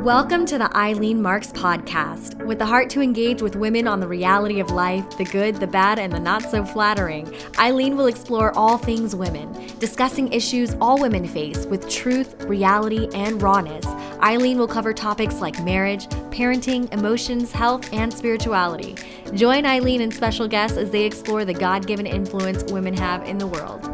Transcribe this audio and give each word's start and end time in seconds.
Welcome 0.00 0.46
to 0.46 0.56
the 0.56 0.74
Eileen 0.74 1.20
Marks 1.20 1.48
podcast. 1.48 2.42
With 2.46 2.58
the 2.58 2.64
heart 2.64 2.88
to 2.88 3.02
engage 3.02 3.42
with 3.42 3.54
women 3.54 3.86
on 3.86 4.00
the 4.00 4.08
reality 4.08 4.58
of 4.58 4.70
life, 4.70 5.04
the 5.18 5.26
good, 5.26 5.56
the 5.56 5.66
bad, 5.66 5.98
and 5.98 6.10
the 6.10 6.18
not 6.18 6.42
so 6.42 6.64
flattering, 6.64 7.30
Eileen 7.58 7.98
will 7.98 8.06
explore 8.06 8.56
all 8.56 8.78
things 8.78 9.14
women, 9.14 9.52
discussing 9.78 10.32
issues 10.32 10.74
all 10.80 10.98
women 10.98 11.28
face 11.28 11.66
with 11.66 11.86
truth, 11.90 12.42
reality, 12.44 13.10
and 13.12 13.42
rawness. 13.42 13.84
Eileen 14.22 14.56
will 14.56 14.66
cover 14.66 14.94
topics 14.94 15.42
like 15.42 15.62
marriage, 15.62 16.06
parenting, 16.30 16.90
emotions, 16.94 17.52
health, 17.52 17.92
and 17.92 18.10
spirituality. 18.10 18.96
Join 19.34 19.66
Eileen 19.66 20.00
and 20.00 20.14
special 20.14 20.48
guests 20.48 20.78
as 20.78 20.88
they 20.88 21.04
explore 21.04 21.44
the 21.44 21.52
God 21.52 21.86
given 21.86 22.06
influence 22.06 22.64
women 22.72 22.94
have 22.94 23.22
in 23.24 23.36
the 23.36 23.46
world. 23.46 23.84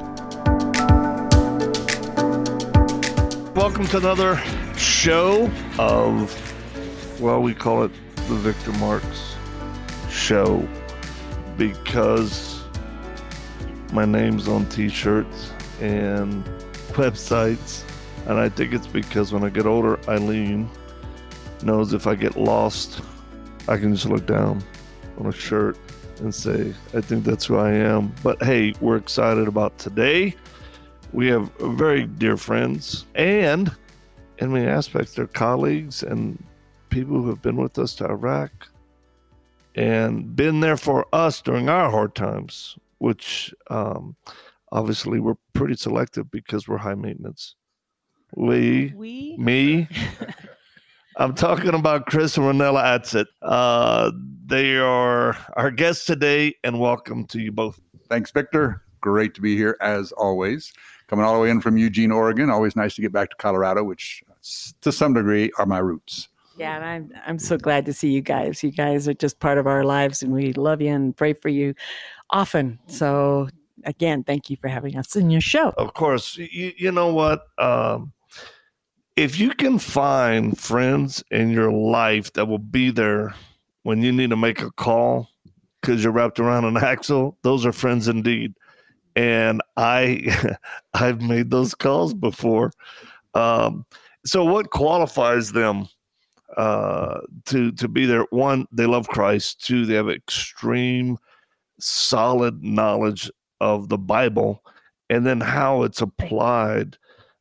Welcome 3.57 3.89
to 3.89 3.97
another 3.97 4.41
show 4.77 5.51
of, 5.79 7.21
well, 7.21 7.41
we 7.41 7.55
call 7.55 7.85
it 7.85 7.91
the 8.15 8.35
Victor 8.35 8.73
Marks 8.73 9.37
Show 10.11 10.67
because 11.57 12.63
my 13.93 14.05
name's 14.05 14.49
on 14.49 14.67
t 14.69 14.89
shirts 14.89 15.53
and 15.81 16.45
websites. 16.93 17.83
And 18.27 18.39
I 18.39 18.49
think 18.49 18.73
it's 18.75 18.89
because 18.89 19.33
when 19.33 19.45
I 19.45 19.51
get 19.51 19.67
older, 19.67 19.99
Eileen 20.09 20.69
knows 21.63 21.93
if 21.93 22.07
I 22.07 22.15
get 22.15 22.37
lost, 22.37 23.01
I 23.69 23.77
can 23.77 23.95
just 23.95 24.07
look 24.07 24.27
down 24.27 24.63
on 25.19 25.27
a 25.27 25.33
shirt 25.33 25.79
and 26.21 26.35
say, 26.35 26.75
I 26.95 27.01
think 27.01 27.25
that's 27.25 27.45
who 27.47 27.57
I 27.57 27.73
am. 27.73 28.13
But 28.23 28.43
hey, 28.43 28.75
we're 28.81 28.97
excited 28.97 29.47
about 29.47 29.79
today. 29.79 30.35
We 31.13 31.29
have 31.29 31.53
very 31.59 32.07
dear 32.07 32.37
friends 32.37 33.07
and 33.15 33.75
in 34.39 34.53
many 34.53 34.67
aspects, 34.67 35.15
they're 35.15 35.27
colleagues 35.27 36.03
and 36.03 36.43
people 36.91 37.21
who 37.21 37.29
have 37.29 37.43
been 37.43 37.57
with 37.57 37.79
us 37.79 37.95
to 37.97 38.07
Iraq 38.07 38.69
and 39.75 40.35
been 40.35 40.61
there 40.61 40.77
for 40.77 41.07
us 41.13 41.41
during 41.43 41.69
our 41.69 41.91
hard 41.91 42.15
times, 42.15 42.77
which 42.99 43.55
um, 43.69 44.17
obviously 44.73 45.21
we're 45.21 45.37
pretty 45.53 45.77
selective 45.77 46.31
because 46.31 46.67
we're 46.67 46.79
high 46.79 46.95
maintenance. 46.95 47.55
We, 48.35 48.93
we? 48.97 49.37
me, 49.37 49.89
I'm 51.19 51.35
talking 51.35 51.75
about 51.75 52.07
Chris 52.07 52.37
and 52.37 52.45
Rahnella 52.47 52.83
Adsit. 52.85 53.27
Uh, 53.41 54.11
they 54.45 54.77
are 54.77 55.37
our 55.57 55.71
guests 55.71 56.05
today, 56.05 56.55
and 56.63 56.79
welcome 56.79 57.25
to 57.27 57.41
you 57.41 57.53
both. 57.53 57.81
Thanks, 58.09 58.31
Victor. 58.31 58.83
Great 59.01 59.35
to 59.35 59.41
be 59.41 59.57
here 59.57 59.77
as 59.81 60.13
always. 60.13 60.73
Coming 61.07 61.25
all 61.25 61.35
the 61.35 61.41
way 61.41 61.51
in 61.51 61.61
from 61.61 61.79
Eugene, 61.79 62.11
Oregon. 62.11 62.51
Always 62.51 62.77
nice 62.77 62.97
to 62.97 63.03
get 63.03 63.13
back 63.13 63.31
to 63.31 63.37
Colorado, 63.37 63.85
which 63.85 64.23
to 64.81 64.93
some 64.93 65.15
degree 65.15 65.51
are 65.59 65.67
my 65.67 65.79
roots. 65.79 66.29
Yeah, 66.57 66.77
and 66.77 66.85
I'm 66.85 67.13
I'm 67.27 67.39
so 67.39 67.59
glad 67.59 67.85
to 67.87 67.93
see 67.93 68.11
you 68.11 68.23
guys. 68.23 68.63
You 68.63 68.71
guys 68.71 69.07
are 69.09 69.15
just 69.15 69.41
part 69.41 69.59
of 69.59 69.67
our 69.67 69.85
lives, 69.85 70.23
and 70.23 70.33
we 70.33 70.53
love 70.55 70.81
you 70.81 70.89
and 70.89 71.17
pray 71.17 71.35
for 71.35 71.49
you 71.49 71.75
often. 72.31 72.79
So 72.87 73.49
again, 73.85 74.25
thank 74.25 74.49
you 74.49 74.57
for 74.57 74.69
having 74.69 74.97
us 74.97 75.17
in 75.17 75.31
your 75.31 75.41
show. 75.41 75.75
Of 75.77 75.95
course, 75.95 76.37
you, 76.37 76.73
you 76.77 76.93
know 76.93 77.13
what? 77.13 77.47
Um, 77.59 78.13
if 79.17 79.39
you 79.39 79.51
can 79.51 79.79
find 79.79 80.59
friends 80.59 81.25
in 81.31 81.51
your 81.51 81.73
life 81.73 82.33
that 82.35 82.47
will 82.47 82.59
be 82.59 82.91
there 82.91 83.35
when 83.83 84.03
you 84.03 84.13
need 84.13 84.31
to 84.31 84.37
make 84.37 84.61
a 84.61 84.71
call 84.73 85.31
because 85.81 86.03
you're 86.03 86.13
wrapped 86.13 86.41
around 86.41 86.65
an 86.65 86.77
axle, 86.77 87.39
those 87.43 87.65
are 87.65 87.73
friends 87.73 88.09
indeed. 88.09 88.55
And 89.15 89.63
I, 89.77 90.57
I've 90.95 91.23
made 91.23 91.51
those 91.51 91.75
calls 91.75 92.13
before. 92.13 92.73
Um, 93.35 93.87
so 94.27 94.45
what 94.45 94.71
qualifies 94.71 95.53
them 95.53 95.89
uh, 96.57 97.21
to 97.47 97.73
to 97.73 97.89
be 97.89 98.07
there? 98.07 98.27
One, 98.31 98.67
they 98.73 98.87
love 98.87 99.09
Christ. 99.09 99.65
Two, 99.65 99.87
they 99.87 99.95
have 99.95 100.09
extreme, 100.09 101.19
solid 101.79 102.63
knowledge 102.63 103.31
of 103.61 103.89
the 103.89 103.99
Bible, 103.99 104.63
and 105.09 105.25
then 105.25 105.41
how 105.41 105.83
it's 105.85 106.03
applied 106.03 106.99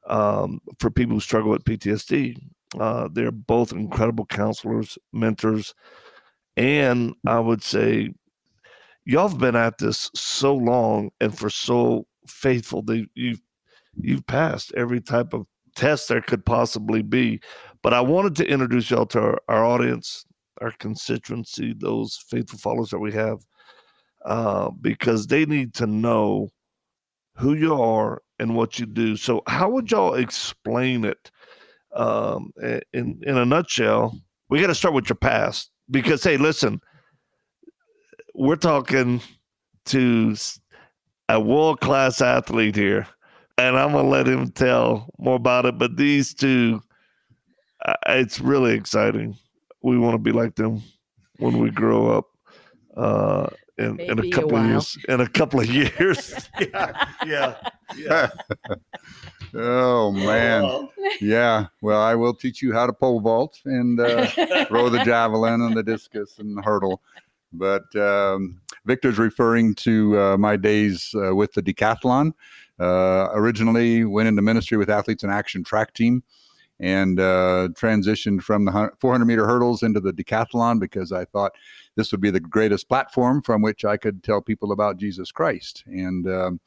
um, 0.07 0.61
for 0.79 0.91
people 0.91 1.15
who 1.15 1.19
struggle 1.19 1.51
with 1.51 1.63
PTSD. 1.63 2.37
Uh, 2.79 3.09
they're 3.11 3.31
both 3.31 3.71
incredible 3.71 4.25
counselors, 4.25 4.97
mentors, 5.13 5.73
and 6.57 7.15
I 7.25 7.39
would 7.39 7.63
say 7.63 8.13
y'all 9.05 9.29
have 9.29 9.37
been 9.37 9.55
at 9.55 9.77
this 9.77 10.11
so 10.13 10.53
long 10.55 11.11
and 11.19 11.37
for 11.37 11.49
so 11.49 12.05
faithful 12.27 12.81
that 12.83 13.07
you've 13.15 13.41
you've 13.95 14.27
passed 14.27 14.73
every 14.75 14.99
type 14.99 15.33
of 15.33 15.45
test 15.75 16.07
there 16.07 16.21
could 16.21 16.45
possibly 16.45 17.01
be. 17.01 17.39
But 17.81 17.93
I 17.93 18.01
wanted 18.01 18.35
to 18.37 18.47
introduce 18.47 18.89
y'all 18.89 19.05
to 19.07 19.19
our, 19.19 19.41
our 19.47 19.65
audience, 19.65 20.25
our 20.61 20.71
constituency, 20.71 21.73
those 21.77 22.23
faithful 22.29 22.59
followers 22.59 22.89
that 22.89 22.99
we 22.99 23.11
have, 23.11 23.45
uh, 24.25 24.71
because 24.81 25.27
they 25.27 25.45
need 25.45 25.73
to 25.75 25.85
know 25.85 26.49
who 27.37 27.53
you 27.53 27.79
are 27.79 28.21
and 28.39 28.55
what 28.55 28.79
you 28.79 28.85
do. 28.85 29.15
So, 29.15 29.43
how 29.47 29.69
would 29.69 29.91
y'all 29.91 30.15
explain 30.15 31.05
it 31.05 31.29
um, 31.93 32.51
in 32.93 33.21
in 33.23 33.37
a 33.37 33.45
nutshell? 33.45 34.19
We 34.49 34.61
got 34.61 34.67
to 34.67 34.75
start 34.75 34.93
with 34.93 35.09
your 35.09 35.15
past 35.17 35.71
because, 35.89 36.23
hey, 36.23 36.37
listen, 36.37 36.81
we're 38.33 38.55
talking 38.55 39.21
to 39.85 40.35
a 41.29 41.39
world 41.39 41.79
class 41.81 42.21
athlete 42.21 42.75
here 42.75 43.07
and 43.57 43.77
I'm 43.77 43.91
gonna 43.91 44.07
let 44.07 44.27
him 44.27 44.51
tell 44.51 45.09
more 45.17 45.35
about 45.35 45.65
it. 45.65 45.77
But 45.77 45.97
these 45.97 46.33
two, 46.33 46.81
uh, 47.85 47.95
it's 48.07 48.39
really 48.39 48.73
exciting. 48.73 49.37
We 49.81 49.97
want 49.97 50.15
to 50.15 50.19
be 50.19 50.31
like 50.31 50.55
them 50.55 50.81
when 51.37 51.59
we 51.59 51.69
grow 51.69 52.09
up. 52.09 52.25
Uh, 52.95 53.47
in, 53.77 53.99
in 53.99 54.19
a 54.19 54.29
couple 54.29 54.57
a 54.57 54.61
of 54.61 54.67
years. 54.67 54.97
In 55.09 55.21
a 55.21 55.27
couple 55.27 55.59
of 55.59 55.67
years. 55.67 56.49
yeah, 56.59 57.09
yeah, 57.25 57.55
yeah. 57.97 58.29
oh 59.53 60.11
man, 60.11 60.87
yeah. 61.19 61.67
Well, 61.81 62.01
I 62.01 62.15
will 62.15 62.33
teach 62.33 62.61
you 62.61 62.73
how 62.73 62.85
to 62.85 62.93
pole 62.93 63.19
vault 63.19 63.59
and 63.65 63.99
uh, 63.99 64.25
throw 64.67 64.89
the 64.89 65.03
javelin 65.03 65.61
and 65.61 65.75
the 65.75 65.83
discus 65.83 66.39
and 66.39 66.57
the 66.57 66.61
hurdle. 66.61 67.01
But 67.51 67.93
um, 67.95 68.61
Victor's 68.85 69.17
referring 69.17 69.75
to 69.75 70.19
uh, 70.19 70.37
my 70.37 70.55
days 70.57 71.13
uh, 71.15 71.35
with 71.35 71.53
the 71.53 71.61
decathlon. 71.61 72.33
Uh, 72.79 73.29
originally 73.33 74.03
went 74.03 74.27
into 74.27 74.41
ministry 74.41 74.77
with 74.77 74.89
Athletes 74.89 75.23
in 75.23 75.29
Action 75.29 75.63
track 75.63 75.93
team 75.93 76.23
and 76.79 77.19
uh, 77.19 77.69
transitioned 77.73 78.41
from 78.41 78.65
the 78.65 78.91
400 78.99 79.25
meter 79.25 79.45
hurdles 79.45 79.81
into 79.81 79.99
the 79.99 80.11
decathlon 80.11 80.79
because 80.79 81.11
I 81.11 81.25
thought 81.25 81.53
this 81.95 82.11
would 82.11 82.21
be 82.21 82.31
the 82.31 82.39
greatest 82.39 82.89
platform 82.89 83.41
from 83.41 83.61
which 83.61 83.85
I 83.85 83.97
could 83.97 84.23
tell 84.23 84.41
people 84.41 84.71
about 84.71 84.97
Jesus 84.97 85.31
Christ. 85.31 85.83
And 85.85 86.27
um, 86.27 86.59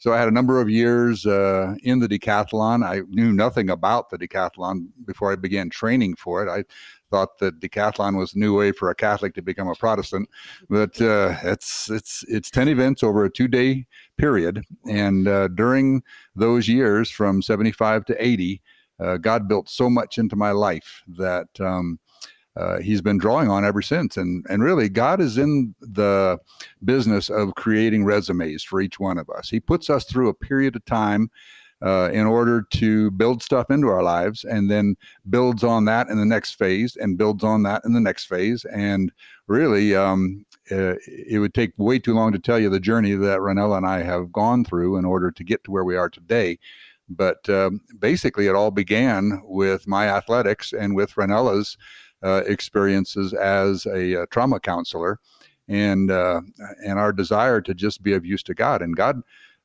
so 0.00 0.14
I 0.14 0.18
had 0.18 0.28
a 0.28 0.32
number 0.32 0.62
of 0.62 0.70
years 0.70 1.26
uh, 1.26 1.74
in 1.82 1.98
the 1.98 2.08
decathlon. 2.08 2.84
I 2.84 3.02
knew 3.10 3.34
nothing 3.34 3.68
about 3.68 4.08
the 4.08 4.16
decathlon 4.16 4.86
before 5.04 5.30
I 5.30 5.36
began 5.36 5.68
training 5.68 6.16
for 6.16 6.42
it. 6.42 6.50
I 6.50 6.64
thought 7.10 7.38
that 7.38 7.60
decathlon 7.60 8.16
was 8.16 8.34
a 8.34 8.38
new 8.38 8.56
way 8.56 8.72
for 8.72 8.88
a 8.88 8.94
Catholic 8.94 9.34
to 9.34 9.42
become 9.42 9.68
a 9.68 9.74
Protestant, 9.74 10.30
but 10.70 10.98
uh, 11.02 11.36
it's 11.42 11.90
it's 11.90 12.24
it's 12.28 12.50
ten 12.50 12.66
events 12.66 13.02
over 13.02 13.26
a 13.26 13.30
two 13.30 13.46
day 13.46 13.86
period, 14.16 14.64
and 14.88 15.28
uh, 15.28 15.48
during 15.48 16.02
those 16.34 16.66
years 16.66 17.10
from 17.10 17.42
seventy 17.42 17.72
five 17.72 18.06
to 18.06 18.24
eighty, 18.24 18.62
uh, 19.00 19.18
God 19.18 19.48
built 19.48 19.68
so 19.68 19.90
much 19.90 20.16
into 20.16 20.34
my 20.34 20.52
life 20.52 21.04
that. 21.08 21.48
Um, 21.60 22.00
uh, 22.56 22.78
he's 22.78 23.00
been 23.00 23.18
drawing 23.18 23.48
on 23.48 23.64
ever 23.64 23.82
since. 23.82 24.16
And 24.16 24.44
and 24.48 24.62
really, 24.62 24.88
God 24.88 25.20
is 25.20 25.38
in 25.38 25.74
the 25.80 26.38
business 26.84 27.28
of 27.28 27.54
creating 27.54 28.04
resumes 28.04 28.62
for 28.62 28.80
each 28.80 28.98
one 28.98 29.18
of 29.18 29.28
us. 29.30 29.48
He 29.48 29.60
puts 29.60 29.88
us 29.88 30.04
through 30.04 30.28
a 30.28 30.34
period 30.34 30.76
of 30.76 30.84
time 30.84 31.30
uh, 31.82 32.10
in 32.12 32.26
order 32.26 32.62
to 32.70 33.10
build 33.12 33.42
stuff 33.42 33.70
into 33.70 33.88
our 33.88 34.02
lives 34.02 34.44
and 34.44 34.70
then 34.70 34.96
builds 35.30 35.64
on 35.64 35.86
that 35.86 36.08
in 36.08 36.18
the 36.18 36.26
next 36.26 36.54
phase 36.54 36.96
and 36.96 37.16
builds 37.16 37.42
on 37.42 37.62
that 37.62 37.82
in 37.84 37.92
the 37.92 38.00
next 38.00 38.26
phase. 38.26 38.64
And 38.66 39.10
really, 39.46 39.94
um, 39.94 40.44
uh, 40.70 40.96
it 41.06 41.40
would 41.40 41.54
take 41.54 41.72
way 41.78 41.98
too 41.98 42.14
long 42.14 42.32
to 42.32 42.38
tell 42.38 42.58
you 42.58 42.68
the 42.68 42.80
journey 42.80 43.12
that 43.14 43.38
Rahnella 43.38 43.78
and 43.78 43.86
I 43.86 44.02
have 44.02 44.32
gone 44.32 44.64
through 44.64 44.96
in 44.96 45.04
order 45.04 45.30
to 45.30 45.44
get 45.44 45.64
to 45.64 45.70
where 45.70 45.84
we 45.84 45.96
are 45.96 46.10
today. 46.10 46.58
But 47.08 47.48
um, 47.48 47.80
basically, 47.98 48.46
it 48.46 48.54
all 48.54 48.70
began 48.70 49.42
with 49.44 49.88
my 49.88 50.06
athletics 50.06 50.72
and 50.72 50.94
with 50.94 51.14
Rahnella's 51.14 51.76
uh, 52.22 52.42
experiences 52.46 53.32
as 53.32 53.86
a, 53.86 54.22
a, 54.22 54.26
trauma 54.26 54.60
counselor 54.60 55.18
and 55.68 56.10
uh, 56.10 56.40
and 56.84 56.98
our 56.98 57.12
desire 57.12 57.60
to 57.60 57.74
just 57.74 58.02
be 58.02 58.12
of 58.12 58.26
use 58.26 58.42
to 58.42 58.54
God. 58.54 58.82
And 58.82 58.96
God 58.96 59.22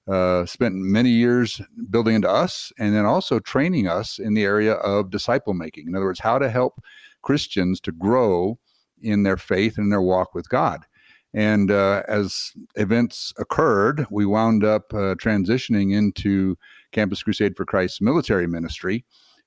uh, 0.08 0.46
spent 0.46 0.76
many 0.76 1.10
years 1.10 1.62
building 1.90 2.16
into 2.16 2.30
us 2.30 2.72
and 2.78 2.96
then 2.96 3.06
also 3.06 3.40
training 3.40 3.88
us 3.88 4.20
in 4.20 4.34
the 4.36 4.44
area 4.44 4.74
of 4.74 5.10
disciple 5.10 5.54
making. 5.54 5.88
In 5.88 5.96
other 5.96 6.06
words, 6.06 6.20
how 6.20 6.38
to 6.38 6.50
help 6.50 6.80
Christians 7.24 7.80
to 7.82 7.92
grow 7.92 8.60
in 9.02 9.24
their 9.24 9.38
faith 9.38 9.78
and 9.78 9.92
their 9.92 10.02
walk 10.02 10.36
with 10.36 10.48
God. 10.48 10.86
And 11.34 11.70
uh, 11.70 12.04
as 12.08 12.54
events 12.76 13.34
occurred, 13.38 14.06
we 14.10 14.26
wound 14.26 14.64
up 14.64 14.94
uh, 14.94 15.16
transitioning 15.16 15.92
into 15.92 16.58
Campus 16.94 17.22
Crusade 17.24 17.58
for 17.58 17.66
Christ's 17.66 18.00
military 18.00 18.48
ministry. 18.48 19.04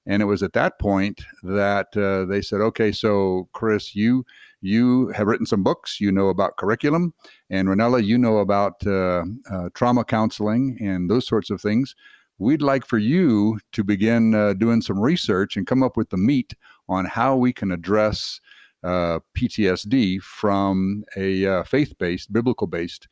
And 0.09 0.23
it 0.23 0.25
was 0.25 0.43
at 0.43 0.55
that 0.55 0.79
point 0.79 1.21
that 1.43 1.95
uh, 1.95 2.25
they 2.25 2.41
said, 2.41 2.63
"Okay, 2.63 2.91
so 2.93 3.49
Chris, 3.53 3.95
you 3.95 4.25
you 4.63 5.09
have 5.09 5.27
written 5.27 5.45
some 5.45 5.63
books. 5.63 6.01
You 6.01 6.11
know 6.11 6.31
about 6.31 6.57
curriculum, 6.57 7.13
and 7.51 7.69
Rahnella, 7.69 8.03
you 8.03 8.17
know 8.17 8.39
about 8.39 8.85
uh, 8.87 9.25
uh, 9.51 9.69
trauma 9.75 10.05
counseling 10.05 10.79
and 10.81 11.11
those 11.11 11.29
sorts 11.29 11.51
of 11.51 11.61
things. 11.61 11.95
We'd 12.39 12.63
like 12.63 12.87
for 12.87 12.97
you 12.97 13.61
to 13.73 13.85
begin 13.85 14.35
uh, 14.35 14.55
doing 14.55 14.81
some 14.81 14.99
research 14.99 15.57
and 15.57 15.67
come 15.67 15.83
up 15.83 15.97
with 15.97 16.09
the 16.09 16.17
meat 16.17 16.55
on 16.89 17.05
how 17.05 17.37
we 17.37 17.53
can 17.53 17.71
address 17.71 18.41
uh, 18.83 19.19
PTSD 19.37 20.23
from 20.23 21.05
a 21.17 21.45
uh, 21.45 21.65
faith-based, 21.65 22.33
biblical-based 22.33 23.09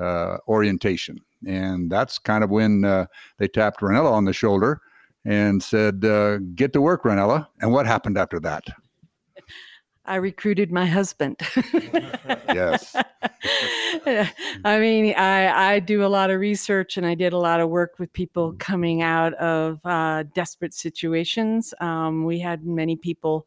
uh, 0.00 0.38
orientation." 0.48 1.20
And 1.46 1.90
that's 1.92 2.18
kind 2.18 2.42
of 2.42 2.50
when 2.50 2.80
they 3.38 3.46
tapped 3.46 3.80
Rahnella 3.80 4.10
on 4.10 4.24
the 4.24 4.32
shoulder 4.32 4.80
and 5.24 5.62
said, 5.62 6.00
"Get 6.54 6.72
to 6.72 6.80
work, 6.80 7.04
Rahnella." 7.04 7.48
And 7.60 7.72
what 7.72 7.86
happened 7.86 8.18
after 8.18 8.40
that? 8.40 8.64
I 10.10 10.16
recruited 10.16 10.72
my 10.72 10.86
husband. 10.86 11.36
yes. 12.48 12.96
I 14.64 14.78
mean, 14.80 15.14
I, 15.14 15.74
I 15.74 15.78
do 15.78 16.04
a 16.04 16.08
lot 16.08 16.30
of 16.30 16.40
research 16.40 16.96
and 16.96 17.06
I 17.06 17.14
did 17.14 17.32
a 17.32 17.38
lot 17.38 17.60
of 17.60 17.68
work 17.68 18.00
with 18.00 18.12
people 18.12 18.56
coming 18.58 19.02
out 19.02 19.34
of 19.34 19.78
uh, 19.84 20.24
desperate 20.34 20.74
situations. 20.74 21.72
Um, 21.80 22.24
we 22.24 22.40
had 22.40 22.66
many 22.66 22.96
people 22.96 23.46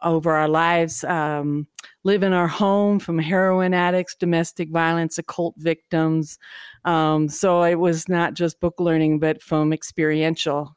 over 0.00 0.36
our 0.36 0.46
lives 0.46 1.02
um, 1.02 1.66
live 2.04 2.22
in 2.22 2.32
our 2.32 2.46
home 2.46 3.00
from 3.00 3.18
heroin 3.18 3.74
addicts, 3.74 4.14
domestic 4.14 4.70
violence, 4.70 5.18
occult 5.18 5.54
victims. 5.58 6.38
Um, 6.84 7.28
so 7.28 7.64
it 7.64 7.74
was 7.74 8.08
not 8.08 8.34
just 8.34 8.60
book 8.60 8.78
learning, 8.78 9.18
but 9.18 9.42
from 9.42 9.72
experiential 9.72 10.76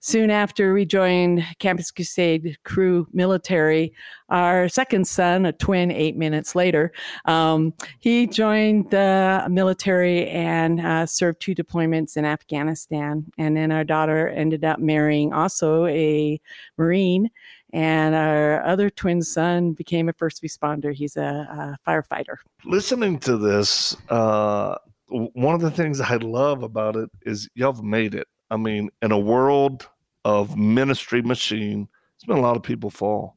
Soon 0.00 0.30
after 0.30 0.72
we 0.74 0.84
joined 0.84 1.44
Campus 1.58 1.90
Crusade 1.90 2.56
Cru 2.64 3.08
Military, 3.12 3.92
our 4.28 4.68
second 4.68 5.08
son, 5.08 5.44
a 5.44 5.52
twin, 5.52 5.90
eight 5.90 6.16
minutes 6.16 6.54
later, 6.54 6.92
um, 7.24 7.74
he 7.98 8.28
joined 8.28 8.90
the 8.90 9.44
military 9.50 10.28
and 10.28 10.80
uh, 10.80 11.04
served 11.04 11.40
two 11.40 11.54
deployments 11.54 12.16
in 12.16 12.24
Afghanistan. 12.24 13.26
And 13.38 13.56
then 13.56 13.72
our 13.72 13.82
daughter 13.82 14.28
ended 14.28 14.64
up 14.64 14.78
marrying 14.78 15.32
also 15.32 15.86
a 15.86 16.40
Marine. 16.76 17.30
And 17.72 18.14
our 18.14 18.64
other 18.64 18.90
twin 18.90 19.20
son 19.20 19.72
became 19.72 20.08
a 20.08 20.12
first 20.12 20.42
responder. 20.42 20.94
He's 20.94 21.16
a, 21.16 21.76
a 21.84 21.90
firefighter. 21.90 22.36
Listening 22.64 23.18
to 23.20 23.36
this, 23.36 23.96
uh, 24.08 24.76
one 25.08 25.54
of 25.54 25.60
the 25.60 25.70
things 25.70 26.00
I 26.00 26.16
love 26.16 26.62
about 26.62 26.96
it 26.96 27.10
is 27.22 27.48
y'all 27.54 27.72
have 27.72 27.82
made 27.82 28.14
it. 28.14 28.28
I 28.50 28.56
mean, 28.56 28.90
in 29.02 29.12
a 29.12 29.18
world 29.18 29.88
of 30.24 30.56
ministry 30.56 31.22
machine, 31.22 31.88
it's 32.14 32.24
been 32.24 32.38
a 32.38 32.42
lot 32.42 32.56
of 32.56 32.62
people 32.62 32.90
fall, 32.90 33.36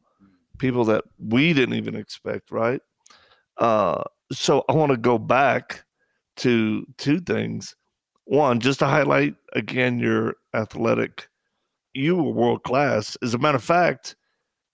people 0.57 0.85
that 0.85 1.03
we 1.19 1.53
didn't 1.53 1.75
even 1.75 1.95
expect, 1.95 2.51
right? 2.51 2.81
Uh, 3.57 4.03
so 4.31 4.63
I 4.69 4.73
want 4.73 4.91
to 4.91 4.97
go 4.97 5.17
back 5.17 5.83
to 6.37 6.85
two 6.97 7.19
things. 7.19 7.75
One, 8.25 8.59
just 8.59 8.79
to 8.79 8.85
highlight 8.85 9.35
again 9.53 9.99
your 9.99 10.35
athletic, 10.53 11.27
you 11.93 12.15
were 12.15 12.31
world 12.31 12.63
class. 12.63 13.17
As 13.21 13.33
a 13.33 13.37
matter 13.37 13.57
of 13.57 13.63
fact, 13.63 14.15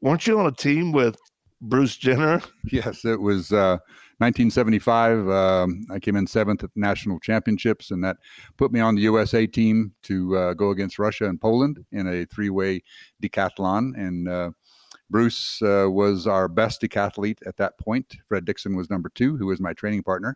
weren't 0.01 0.27
you 0.27 0.39
on 0.39 0.45
a 0.45 0.51
team 0.51 0.91
with 0.91 1.17
Bruce 1.59 1.97
Jenner? 1.97 2.41
Yes, 2.71 3.03
it 3.03 3.19
was. 3.19 3.51
Uh, 3.51 3.77
1975, 4.19 5.29
um, 5.29 5.83
I 5.91 5.99
came 5.99 6.15
in 6.15 6.25
seventh 6.25 6.63
at 6.63 6.73
the 6.73 6.79
national 6.79 7.19
championships, 7.19 7.91
and 7.91 8.03
that 8.03 8.17
put 8.57 8.71
me 8.71 8.79
on 8.79 8.95
the 8.95 9.01
USA 9.03 9.45
team 9.45 9.93
to 10.03 10.35
uh, 10.35 10.53
go 10.53 10.71
against 10.71 10.97
Russia 10.97 11.29
and 11.29 11.39
Poland 11.39 11.85
in 11.91 12.07
a 12.07 12.25
three-way 12.25 12.81
decathlon. 13.21 13.95
And 13.95 14.27
uh, 14.27 14.51
Bruce 15.09 15.61
uh, 15.61 15.85
was 15.89 16.25
our 16.25 16.47
best 16.47 16.81
decathlete 16.81 17.45
at 17.45 17.57
that 17.57 17.77
point. 17.77 18.15
Fred 18.27 18.43
Dixon 18.45 18.75
was 18.75 18.89
number 18.89 19.09
two, 19.13 19.37
who 19.37 19.45
was 19.45 19.61
my 19.61 19.73
training 19.73 20.01
partner. 20.01 20.35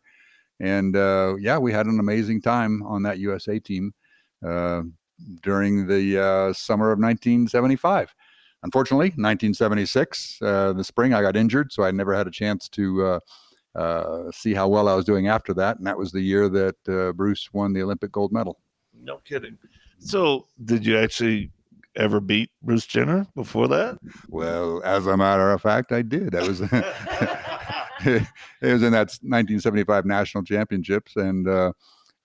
And 0.59 0.95
uh, 0.95 1.35
yeah, 1.39 1.57
we 1.57 1.73
had 1.73 1.87
an 1.87 1.99
amazing 1.99 2.41
time 2.41 2.83
on 2.83 3.01
that 3.03 3.17
USA 3.17 3.57
team 3.57 3.95
uh, 4.45 4.83
during 5.41 5.87
the 5.87 6.19
uh, 6.19 6.53
summer 6.53 6.91
of 6.91 6.99
1975 6.99 8.13
unfortunately 8.63 9.07
1976 9.09 10.39
uh, 10.41 10.73
the 10.73 10.83
spring 10.83 11.13
i 11.13 11.21
got 11.21 11.35
injured 11.35 11.71
so 11.71 11.83
i 11.83 11.91
never 11.91 12.13
had 12.13 12.27
a 12.27 12.31
chance 12.31 12.67
to 12.69 13.03
uh, 13.05 13.19
uh, 13.75 14.31
see 14.31 14.53
how 14.53 14.67
well 14.67 14.87
I 14.87 14.95
was 14.95 15.05
doing 15.05 15.27
after 15.27 15.53
that. 15.55 15.77
And 15.77 15.87
that 15.87 15.97
was 15.97 16.11
the 16.11 16.21
year 16.21 16.49
that 16.49 16.75
uh, 16.89 17.13
Bruce 17.13 17.49
won 17.53 17.73
the 17.73 17.81
Olympic 17.81 18.11
gold 18.11 18.31
medal. 18.31 18.59
No 19.03 19.17
kidding. 19.17 19.57
So, 19.99 20.47
did 20.65 20.85
you 20.85 20.97
actually 20.97 21.51
ever 21.95 22.19
beat 22.19 22.49
Bruce 22.61 22.85
Jenner 22.85 23.27
before 23.35 23.67
that? 23.67 23.99
Well, 24.29 24.81
as 24.83 25.05
a 25.05 25.15
matter 25.15 25.51
of 25.51 25.61
fact, 25.61 25.91
I 25.91 26.01
did. 26.01 26.31
That 26.31 26.47
was 26.47 26.61
it 28.61 28.73
was 28.73 28.83
in 28.83 28.91
that 28.91 29.09
1975 29.21 30.05
national 30.05 30.43
championships, 30.43 31.15
and 31.15 31.47
uh, 31.47 31.71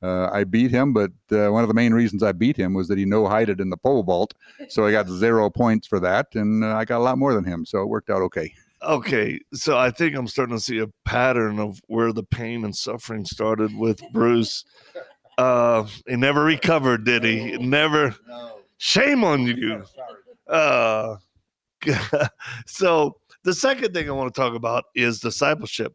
uh, 0.02 0.30
I 0.32 0.44
beat 0.44 0.70
him. 0.70 0.92
But 0.92 1.12
uh, 1.30 1.52
one 1.52 1.62
of 1.62 1.68
the 1.68 1.74
main 1.74 1.92
reasons 1.92 2.22
I 2.22 2.32
beat 2.32 2.56
him 2.56 2.72
was 2.72 2.88
that 2.88 2.98
he 2.98 3.04
no 3.04 3.26
heighted 3.26 3.60
in 3.60 3.70
the 3.70 3.76
pole 3.76 4.02
vault, 4.02 4.34
so 4.68 4.86
I 4.86 4.92
got 4.92 5.08
zero 5.08 5.50
points 5.50 5.86
for 5.86 6.00
that, 6.00 6.28
and 6.34 6.64
uh, 6.64 6.76
I 6.76 6.84
got 6.84 6.98
a 6.98 7.04
lot 7.04 7.18
more 7.18 7.34
than 7.34 7.44
him, 7.44 7.66
so 7.66 7.82
it 7.82 7.88
worked 7.88 8.10
out 8.10 8.22
okay 8.22 8.52
okay, 8.86 9.40
so 9.52 9.76
I 9.76 9.90
think 9.90 10.14
I'm 10.14 10.28
starting 10.28 10.56
to 10.56 10.62
see 10.62 10.78
a 10.78 10.88
pattern 11.04 11.58
of 11.58 11.80
where 11.86 12.12
the 12.12 12.22
pain 12.22 12.64
and 12.64 12.74
suffering 12.74 13.24
started 13.24 13.76
with 13.76 14.00
Bruce. 14.12 14.64
Uh, 15.38 15.86
he 16.06 16.16
never 16.16 16.42
recovered, 16.42 17.04
did 17.04 17.24
he? 17.24 17.58
Never. 17.58 18.14
Shame 18.78 19.24
on 19.24 19.46
you. 19.46 19.84
Uh, 20.46 21.16
so 22.66 23.16
the 23.44 23.52
second 23.52 23.92
thing 23.92 24.08
I 24.08 24.12
want 24.12 24.34
to 24.34 24.40
talk 24.40 24.54
about 24.54 24.84
is 24.94 25.20
discipleship. 25.20 25.94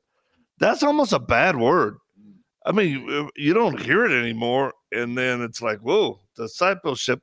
That's 0.59 0.83
almost 0.83 1.13
a 1.13 1.19
bad 1.19 1.55
word. 1.55 1.97
I 2.65 2.71
mean, 2.71 3.29
you 3.35 3.53
don't 3.55 3.79
hear 3.79 4.05
it 4.05 4.11
anymore, 4.11 4.73
and 4.91 5.17
then 5.17 5.41
it's 5.41 5.61
like, 5.61 5.79
whoa, 5.79 6.19
discipleship. 6.35 7.21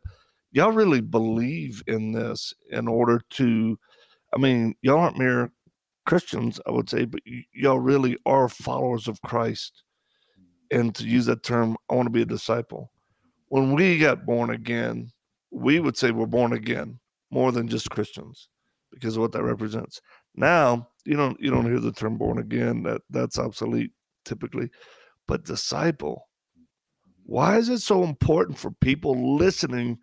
Y'all 0.51 0.73
really 0.73 1.01
believe 1.01 1.83
in 1.87 2.11
this 2.13 2.53
in 2.71 2.89
order 2.89 3.21
to 3.31 3.79
I 4.35 4.39
mean, 4.39 4.75
y'all 4.83 4.99
aren't 4.99 5.19
mere 5.19 5.51
Christians, 6.09 6.59
I 6.67 6.71
would 6.71 6.89
say, 6.89 7.05
but 7.05 7.21
y- 7.27 7.45
y'all 7.53 7.79
really 7.79 8.17
are 8.25 8.49
followers 8.49 9.09
of 9.09 9.21
Christ. 9.21 9.83
And 10.71 10.95
to 10.95 11.05
use 11.05 11.27
that 11.27 11.43
term, 11.43 11.77
I 11.91 11.95
want 11.97 12.07
to 12.07 12.11
be 12.11 12.23
a 12.23 12.27
disciple. 12.27 12.91
When 13.49 13.75
we 13.75 13.99
got 13.99 14.25
born 14.25 14.49
again, 14.49 15.11
we 15.51 15.81
would 15.81 15.99
say 15.99 16.11
we're 16.11 16.25
born 16.27 16.55
again 16.55 16.99
more 17.31 17.53
than 17.53 17.69
just 17.69 17.91
Christians 17.91 18.49
because 18.91 19.17
of 19.17 19.21
what 19.21 19.33
that 19.33 19.43
represents. 19.43 20.01
Now, 20.35 20.89
you 21.05 21.15
don't 21.15 21.39
you 21.41 21.51
don't 21.51 21.67
hear 21.67 21.79
the 21.79 21.93
term 21.93 22.17
born 22.17 22.39
again, 22.39 22.85
that 22.85 23.03
that's 23.11 23.39
obsolete 23.39 23.93
typically. 24.25 24.71
But 25.27 25.45
disciple, 25.45 26.29
why 27.27 27.59
is 27.59 27.69
it 27.69 27.81
so 27.81 28.03
important 28.03 28.59
for 28.59 28.71
people 28.71 29.37
listening 29.37 29.99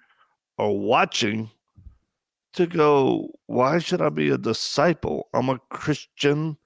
or 0.60 0.80
watching 0.80 1.50
to 2.56 2.68
go, 2.68 3.30
why 3.46 3.80
should 3.80 4.02
I 4.02 4.10
be 4.10 4.30
a 4.30 4.38
disciple? 4.38 5.30
I'm 5.34 5.50
a 5.50 5.60
Christian. 5.70 6.58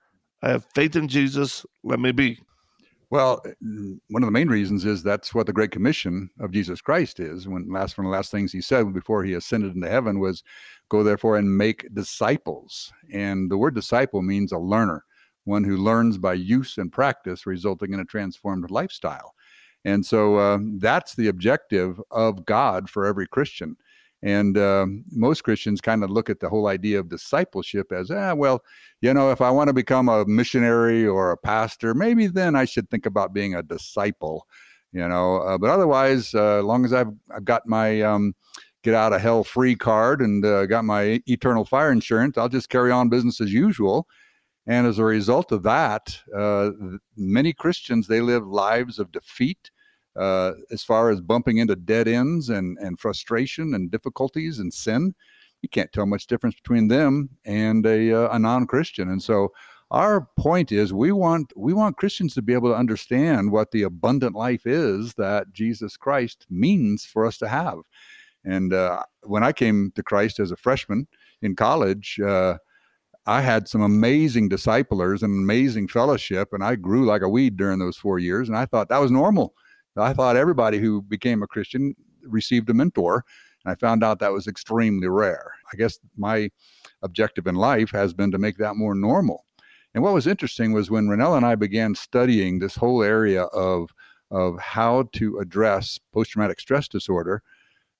I 0.41 0.49
have 0.49 0.65
faith 0.73 0.95
in 0.95 1.07
Jesus. 1.07 1.65
Let 1.83 1.99
me 1.99 2.11
be. 2.11 2.39
Well, 3.11 3.43
one 4.09 4.21
of 4.21 4.27
the 4.27 4.31
main 4.31 4.49
reasons 4.49 4.85
is 4.85 5.01
that's 5.01 5.33
what 5.33 5.47
the 5.47 5.53
Great 5.53 5.71
Commission 5.71 6.29
of 6.39 6.51
Jesus 6.51 6.79
Christ 6.79 7.19
is. 7.19 7.47
When 7.47 7.71
last 7.71 7.97
one 7.97 8.05
of 8.05 8.11
the 8.11 8.15
last 8.15 8.29
things 8.29 8.51
he 8.51 8.61
said 8.61 8.93
before 8.93 9.23
he 9.23 9.33
ascended 9.33 9.73
into 9.73 9.89
heaven 9.89 10.19
was, 10.19 10.43
"Go 10.89 11.01
therefore 11.01 11.35
and 11.37 11.57
make 11.57 11.91
disciples." 11.93 12.93
And 13.11 13.49
the 13.49 13.57
word 13.57 13.73
disciple 13.73 14.21
means 14.21 14.51
a 14.51 14.59
learner, 14.59 15.05
one 15.45 15.63
who 15.63 15.75
learns 15.75 16.19
by 16.19 16.35
use 16.35 16.77
and 16.77 16.91
practice, 16.91 17.47
resulting 17.47 17.93
in 17.93 17.99
a 17.99 18.05
transformed 18.05 18.69
lifestyle. 18.69 19.33
And 19.83 20.05
so 20.05 20.35
uh, 20.35 20.59
that's 20.77 21.15
the 21.15 21.29
objective 21.29 21.99
of 22.11 22.45
God 22.45 22.91
for 22.91 23.07
every 23.07 23.25
Christian. 23.27 23.75
And 24.21 24.57
uh, 24.57 24.85
most 25.11 25.43
Christians 25.43 25.79
kind 25.79 26.03
of 26.03 26.09
look 26.09 26.29
at 26.29 26.41
the 26.41 26.49
whole 26.49 26.67
idea 26.67 26.99
of 26.99 27.09
discipleship 27.09 27.91
as, 27.91 28.11
ah, 28.11 28.33
well, 28.33 28.61
you 29.01 29.13
know, 29.13 29.31
if 29.31 29.39
I 29.39 29.49
want 29.49 29.69
to 29.69 29.73
become 29.73 30.09
a 30.09 30.25
missionary 30.25 31.07
or 31.07 31.31
a 31.31 31.37
pastor, 31.37 31.93
maybe 31.93 32.27
then 32.27 32.55
I 32.55 32.65
should 32.65 32.89
think 32.89 33.05
about 33.05 33.33
being 33.33 33.55
a 33.55 33.63
disciple, 33.63 34.45
you 34.91 35.07
know. 35.07 35.37
Uh, 35.37 35.57
but 35.57 35.69
otherwise, 35.69 36.35
uh, 36.35 36.59
as 36.59 36.65
long 36.65 36.83
as 36.83 36.91
I've, 36.91 37.11
I've 37.33 37.45
got 37.45 37.65
my 37.65 38.01
um, 38.01 38.35
get 38.83 38.93
out 38.93 39.13
of 39.13 39.21
hell 39.21 39.43
free 39.43 39.75
card 39.75 40.21
and 40.21 40.45
uh, 40.45 40.65
got 40.65 40.83
my 40.83 41.21
eternal 41.25 41.63
fire 41.63 41.91
insurance, 41.91 42.37
I'll 42.37 42.49
just 42.49 42.69
carry 42.69 42.91
on 42.91 43.09
business 43.09 43.39
as 43.39 43.53
usual. 43.53 44.07
And 44.67 44.85
as 44.85 44.99
a 44.99 45.03
result 45.03 45.51
of 45.51 45.63
that, 45.63 46.19
uh, 46.35 46.71
many 47.15 47.53
Christians 47.53 48.07
they 48.07 48.21
live 48.21 48.45
lives 48.45 48.99
of 48.99 49.11
defeat 49.11 49.71
uh, 50.19 50.53
as 50.71 50.83
far 50.83 51.09
as 51.09 51.21
bumping 51.21 51.57
into 51.57 51.75
dead 51.75 52.07
ends 52.07 52.49
and, 52.49 52.77
and 52.79 52.99
frustration 52.99 53.73
and 53.73 53.89
difficulties 53.89 54.59
and 54.59 54.73
sin. 54.73 55.15
You 55.61 55.69
can't 55.69 55.91
tell 55.91 56.05
much 56.05 56.27
difference 56.27 56.55
between 56.55 56.87
them 56.87 57.29
and 57.45 57.85
a, 57.85 58.13
uh, 58.13 58.35
a 58.35 58.39
non-Christian. 58.39 59.09
And 59.09 59.21
so 59.21 59.51
our 59.91 60.27
point 60.37 60.71
is 60.71 60.93
we 60.93 61.11
want 61.11 61.51
we 61.55 61.73
want 61.73 61.97
Christians 61.97 62.35
to 62.35 62.41
be 62.41 62.53
able 62.53 62.69
to 62.69 62.75
understand 62.75 63.51
what 63.51 63.71
the 63.71 63.83
abundant 63.83 64.35
life 64.35 64.67
is 64.67 65.15
that 65.15 65.51
Jesus 65.51 65.97
Christ 65.97 66.45
means 66.49 67.05
for 67.05 67.25
us 67.25 67.37
to 67.39 67.47
have. 67.47 67.79
And 68.45 68.73
uh, 68.73 69.03
when 69.23 69.43
I 69.43 69.51
came 69.51 69.91
to 69.95 70.03
Christ 70.03 70.39
as 70.39 70.51
a 70.51 70.57
freshman 70.57 71.07
in 71.41 71.55
college, 71.55 72.19
uh, 72.19 72.57
I 73.25 73.41
had 73.41 73.67
some 73.67 73.81
amazing 73.81 74.49
disciplers 74.49 75.23
and 75.23 75.43
amazing 75.43 75.87
fellowship, 75.87 76.49
and 76.53 76.63
I 76.63 76.75
grew 76.75 77.05
like 77.05 77.21
a 77.21 77.29
weed 77.29 77.57
during 77.57 77.79
those 77.79 77.97
four 77.97 78.19
years. 78.19 78.47
And 78.47 78.57
I 78.57 78.65
thought 78.65 78.89
that 78.89 79.01
was 79.01 79.11
normal. 79.11 79.55
I 79.97 80.13
thought 80.13 80.35
everybody 80.35 80.79
who 80.79 81.01
became 81.01 81.43
a 81.43 81.47
Christian 81.47 81.95
received 82.23 82.69
a 82.69 82.73
mentor. 82.73 83.25
And 83.65 83.71
I 83.71 83.75
found 83.75 84.03
out 84.03 84.19
that 84.19 84.31
was 84.31 84.47
extremely 84.47 85.07
rare. 85.07 85.51
I 85.73 85.77
guess 85.77 85.99
my 86.17 86.49
objective 87.01 87.47
in 87.47 87.55
life 87.55 87.91
has 87.91 88.13
been 88.13 88.31
to 88.31 88.37
make 88.37 88.57
that 88.57 88.75
more 88.75 88.95
normal. 88.95 89.45
And 89.93 90.03
what 90.03 90.13
was 90.13 90.27
interesting 90.27 90.71
was 90.71 90.91
when 90.91 91.07
Rahnella 91.07 91.37
and 91.37 91.45
I 91.45 91.55
began 91.55 91.95
studying 91.95 92.59
this 92.59 92.75
whole 92.75 93.01
area 93.01 93.43
of, 93.45 93.93
of 94.31 94.59
how 94.59 95.09
to 95.13 95.39
address 95.39 95.99
post 96.13 96.31
traumatic 96.31 96.59
stress 96.59 96.87
disorder, 96.87 97.41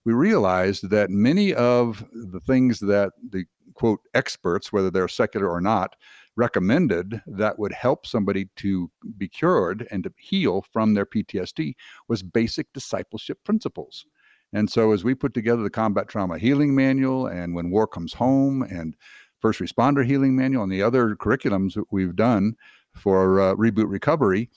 we 0.06 0.14
realized 0.14 0.90
that 0.92 1.10
many 1.10 1.54
of 1.54 2.06
the 2.14 2.40
things 2.40 2.80
that 2.80 3.12
the 3.30 3.46
quote 3.74 4.00
experts, 4.14 4.72
whether 4.72 4.92
they're 4.92 5.08
secular 5.08 5.50
or 5.50 5.62
not, 5.62 5.96
recommended 6.40 7.22
that 7.28 7.60
would 7.60 7.74
help 7.74 8.08
somebody 8.08 8.48
to 8.56 8.90
be 9.18 9.28
cured 9.28 9.86
and 9.92 10.04
to 10.04 10.14
heal 10.18 10.64
from 10.72 10.94
their 10.94 11.06
PTSD 11.06 11.76
was 12.08 12.24
basic 12.24 12.72
discipleship 12.74 13.38
principles. 13.44 14.06
And 14.54 14.70
so, 14.70 14.94
as 14.94 15.04
we 15.04 15.14
put 15.14 15.34
together 15.34 15.62
the 15.62 15.70
Combat 15.70 16.08
Trauma 16.08 16.40
Healing 16.40 16.74
Manual 16.74 17.28
and 17.28 17.54
When 17.54 17.70
War 17.70 17.86
Comes 17.86 18.14
Home 18.14 18.64
and 18.64 18.96
First 19.40 19.60
Responder 19.60 20.04
Healing 20.04 20.36
Manual 20.36 20.64
and 20.64 20.72
the 20.72 20.82
other 20.82 21.16
curriculums 21.16 21.76
that 21.76 21.86
we've 21.92 22.16
done 22.16 22.56
for 22.96 23.40
uh, 23.40 23.54
Reboot 23.54 23.90
Recovery, 23.90 24.50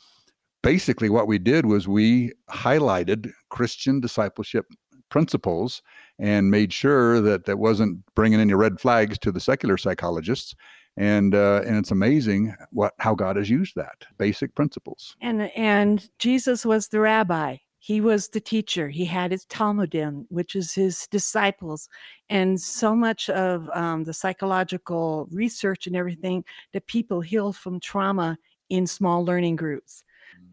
basically 0.62 1.10
what 1.10 1.26
we 1.26 1.38
did 1.38 1.66
was 1.66 1.86
we 1.86 2.32
highlighted 2.50 3.32
Christian 3.50 4.00
discipleship 4.00 4.66
principles 5.10 5.82
and 6.18 6.50
made 6.50 6.72
sure 6.72 7.20
that 7.20 7.44
that 7.44 7.58
wasn't 7.58 8.02
bringing 8.14 8.40
any 8.40 8.54
red 8.54 8.80
flags 8.80 9.18
to 9.18 9.30
the 9.30 9.40
secular 9.40 9.76
psychologists 9.76 10.54
and 10.96 11.34
uh, 11.34 11.62
and 11.66 11.76
it's 11.76 11.90
amazing 11.90 12.54
what 12.70 12.94
how 12.98 13.14
God 13.14 13.36
has 13.36 13.48
used 13.48 13.74
that 13.76 14.04
basic 14.18 14.54
principles. 14.54 15.16
And 15.20 15.42
and 15.56 16.08
Jesus 16.18 16.64
was 16.64 16.88
the 16.88 17.00
rabbi. 17.00 17.58
He 17.78 18.00
was 18.00 18.28
the 18.28 18.40
teacher. 18.40 18.90
He 18.90 19.06
had 19.06 19.32
his 19.32 19.44
talmidim, 19.46 20.26
which 20.28 20.54
is 20.54 20.72
his 20.72 21.08
disciples, 21.10 21.88
and 22.28 22.60
so 22.60 22.94
much 22.94 23.28
of 23.28 23.68
um, 23.74 24.04
the 24.04 24.12
psychological 24.12 25.28
research 25.32 25.86
and 25.86 25.96
everything 25.96 26.44
that 26.72 26.86
people 26.86 27.20
heal 27.20 27.52
from 27.52 27.80
trauma 27.80 28.38
in 28.68 28.86
small 28.86 29.24
learning 29.24 29.56
groups 29.56 30.04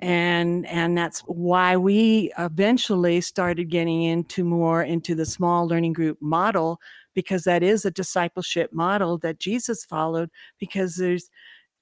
and 0.02 0.66
and 0.68 0.98
that's 0.98 1.20
why 1.22 1.76
we 1.76 2.32
eventually 2.38 3.20
started 3.20 3.70
getting 3.70 4.04
into 4.04 4.44
more 4.44 4.82
into 4.82 5.14
the 5.14 5.26
small 5.26 5.68
learning 5.68 5.94
group 5.94 6.18
model 6.22 6.80
because 7.14 7.44
that 7.44 7.64
is 7.64 7.86
a 7.86 7.92
discipleship 7.92 8.72
model 8.74 9.18
that 9.20 9.40
Jesus 9.40 9.86
followed 9.86 10.30
because 10.60 10.96
there's 10.96 11.30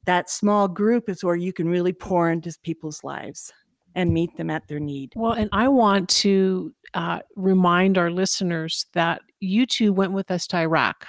that 0.05 0.29
small 0.29 0.67
group 0.67 1.09
is 1.09 1.23
where 1.23 1.35
you 1.35 1.51
can 1.51 1.67
really 1.67 1.93
pour 1.93 2.29
into 2.29 2.55
people's 2.63 3.03
lives 3.03 3.51
and 3.93 4.13
meet 4.13 4.35
them 4.37 4.49
at 4.49 4.67
their 4.67 4.79
need. 4.79 5.11
Well, 5.15 5.33
and 5.33 5.49
I 5.51 5.67
want 5.67 6.07
to 6.09 6.73
uh, 6.93 7.19
remind 7.35 7.97
our 7.97 8.11
listeners 8.11 8.85
that 8.93 9.21
you 9.39 9.65
two 9.65 9.91
went 9.91 10.13
with 10.13 10.31
us 10.31 10.47
to 10.47 10.57
Iraq. 10.57 11.07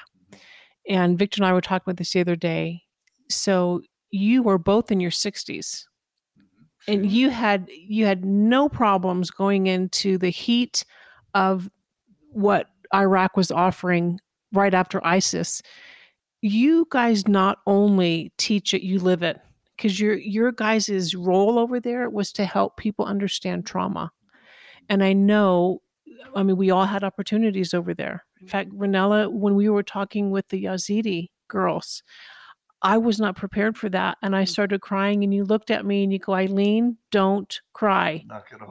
And 0.89 1.19
Victor 1.19 1.43
and 1.43 1.47
I 1.47 1.53
were 1.53 1.61
talking 1.61 1.85
about 1.87 1.99
this 1.99 2.13
the 2.13 2.21
other 2.21 2.37
day. 2.37 2.83
So 3.29 3.83
you 4.11 4.43
were 4.43 4.59
both 4.59 4.91
in 4.91 5.01
your 5.01 5.11
60s 5.11 5.85
and 6.89 7.11
you 7.11 7.29
had 7.29 7.69
you 7.71 8.07
had 8.07 8.25
no 8.25 8.69
problems 8.69 9.31
going 9.31 9.67
into 9.67 10.19
the 10.19 10.31
heat 10.31 10.85
of 11.35 11.71
what 12.31 12.69
Iraq 12.95 13.37
was 13.37 13.51
offering 13.51 14.21
right 14.53 14.75
after 14.75 15.05
ISIS. 15.05 15.63
You 16.41 16.87
guys 16.91 17.27
not 17.27 17.59
only 17.67 18.33
teach 18.39 18.73
it, 18.75 18.83
you 18.83 18.99
live 18.99 19.23
it. 19.23 19.41
Because 19.77 20.01
your 20.01 20.15
your 20.15 20.51
guys' 20.51 21.15
role 21.15 21.57
over 21.59 21.79
there 21.79 22.11
was 22.11 22.33
to 22.33 22.45
help 22.45 22.77
people 22.77 23.05
understand 23.05 23.65
trauma. 23.65 24.11
And 24.89 25.05
I 25.05 25.13
know, 25.13 25.83
I 26.35 26.43
mean, 26.43 26.57
we 26.57 26.71
all 26.71 26.87
had 26.87 27.05
opportunities 27.05 27.75
over 27.75 27.95
there. 27.95 28.25
In 28.41 28.49
fact, 28.49 28.71
Rahnella, 28.71 29.31
when 29.31 29.55
we 29.55 29.69
were 29.69 29.83
talking 29.85 30.31
with 30.31 30.49
the 30.49 30.65
Yazidi 30.65 31.29
girls, 31.47 32.03
I 32.83 32.99
was 32.99 33.21
not 33.21 33.37
prepared 33.37 33.77
for 33.77 33.89
that. 33.91 34.19
And 34.23 34.35
I 34.35 34.45
mm. 34.45 34.49
started 34.49 34.81
crying, 34.81 35.23
and 35.25 35.33
you 35.35 35.45
looked 35.45 35.71
at 35.71 35.85
me 35.85 36.03
and 36.03 36.13
you 36.13 36.19
go, 36.19 36.35
Eileen, 36.35 36.97
don't 37.11 37.61
cry. 37.73 38.25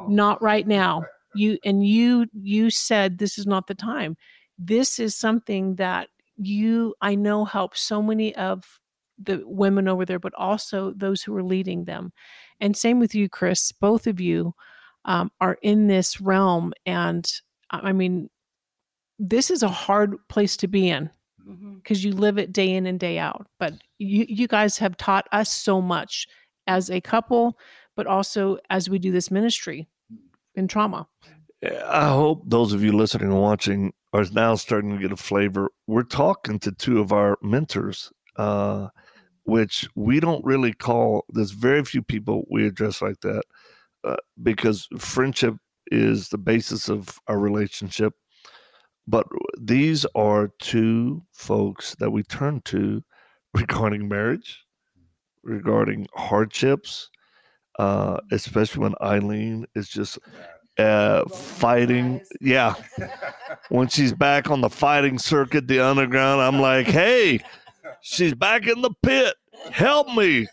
Not 0.10 0.42
right 0.42 0.68
now. 0.68 1.06
You 1.36 1.58
and 1.64 1.86
you 1.86 2.28
you 2.34 2.70
said 2.70 3.18
this 3.18 3.38
is 3.38 3.46
not 3.46 3.68
the 3.68 3.76
time. 3.76 4.18
This 4.58 5.00
is 5.00 5.16
something 5.16 5.76
that 5.76 6.10
you 6.38 6.96
I 7.02 7.16
know 7.16 7.46
helps 7.46 7.82
so 7.82 8.02
many 8.02 8.36
of 8.36 8.80
the 9.18 9.42
women 9.46 9.88
over 9.88 10.06
there, 10.06 10.20
but 10.20 10.34
also 10.36 10.92
those 10.96 11.24
who 11.24 11.36
are 11.36 11.44
leading 11.44 11.86
them. 11.86 12.12
And 12.60 12.78
same 12.78 13.00
with 13.00 13.16
you, 13.16 13.30
Chris. 13.30 13.72
Both 13.72 14.08
of 14.08 14.20
you 14.20 14.54
um, 15.06 15.32
are 15.42 15.58
in 15.62 15.88
this 15.88 16.22
realm. 16.22 16.74
And 16.86 17.30
I 17.72 17.94
mean, 17.94 18.30
this 19.18 19.50
is 19.50 19.64
a 19.64 19.70
hard 19.70 20.16
place 20.30 20.56
to 20.58 20.68
be 20.68 20.90
in 20.90 21.10
because 21.76 22.00
mm-hmm. 22.00 22.08
you 22.08 22.14
live 22.14 22.38
it 22.38 22.54
day 22.54 22.72
in 22.72 22.86
and 22.86 23.00
day 23.00 23.18
out. 23.18 23.48
But 23.60 23.74
you 23.98 24.26
you 24.28 24.48
guys 24.48 24.78
have 24.78 24.98
taught 24.98 25.28
us 25.32 25.52
so 25.52 25.82
much 25.82 26.28
as 26.68 26.90
a 26.90 27.02
couple, 27.02 27.58
but 27.96 28.06
also 28.06 28.58
as 28.70 28.90
we 28.90 29.00
do 29.00 29.12
this 29.12 29.32
ministry 29.32 29.88
in 30.58 30.68
trauma. 30.68 31.08
I 31.64 32.10
hope 32.10 32.44
those 32.46 32.74
of 32.74 32.84
you 32.84 32.92
listening 32.92 33.30
and 33.30 33.42
watching 33.42 33.94
are 34.14 34.26
now 34.32 34.56
starting 34.56 34.92
to 34.92 35.02
get 35.02 35.12
a 35.12 35.18
flavor. 35.18 35.72
We're 35.88 36.04
talking 36.04 36.60
to 36.60 36.72
two 36.72 37.00
of 37.00 37.12
our 37.12 37.38
mentors, 37.42 38.12
uh, 38.36 38.90
which 39.44 39.88
we 39.96 40.20
don't 40.20 40.44
really 40.46 40.74
call. 40.74 41.26
There's 41.30 41.52
very 41.52 41.84
few 41.84 42.02
people 42.02 42.46
we 42.52 42.68
address 42.68 43.02
like 43.02 43.22
that 43.22 43.44
uh, 44.04 44.18
because 44.44 44.88
friendship 44.98 45.56
is 45.90 46.30
the 46.30 46.38
basis 46.38 46.90
of 46.90 47.18
our 47.28 47.40
relationship 47.40 48.14
but 49.08 49.26
these 49.58 50.06
are 50.16 50.52
two 50.60 51.24
folks 51.32 51.96
that 52.00 52.12
we 52.12 52.24
turn 52.24 52.62
to 52.66 53.04
regarding 53.54 54.08
marriage, 54.08 54.66
regarding 55.44 56.08
hardships, 56.14 57.10
uh, 57.78 58.18
especially 58.32 58.82
when 58.82 58.96
Eileen 59.02 59.66
is 59.76 59.88
just 59.90 60.20
uh, 60.78 61.26
fighting. 61.26 62.22
Yeah. 62.42 62.76
when 63.70 63.88
she's 63.88 64.14
back 64.14 64.50
on 64.50 64.62
the 64.62 64.70
fighting 64.70 65.20
circuit, 65.20 65.68
the 65.68 65.80
underground, 65.80 66.42
I'm 66.42 66.62
like, 66.62 66.88
hey, 66.88 67.40
she's 68.02 68.34
back 68.34 68.68
in 68.68 68.82
the 68.82 68.92
pit. 69.02 69.36
Help 69.72 70.08
me. 70.16 70.48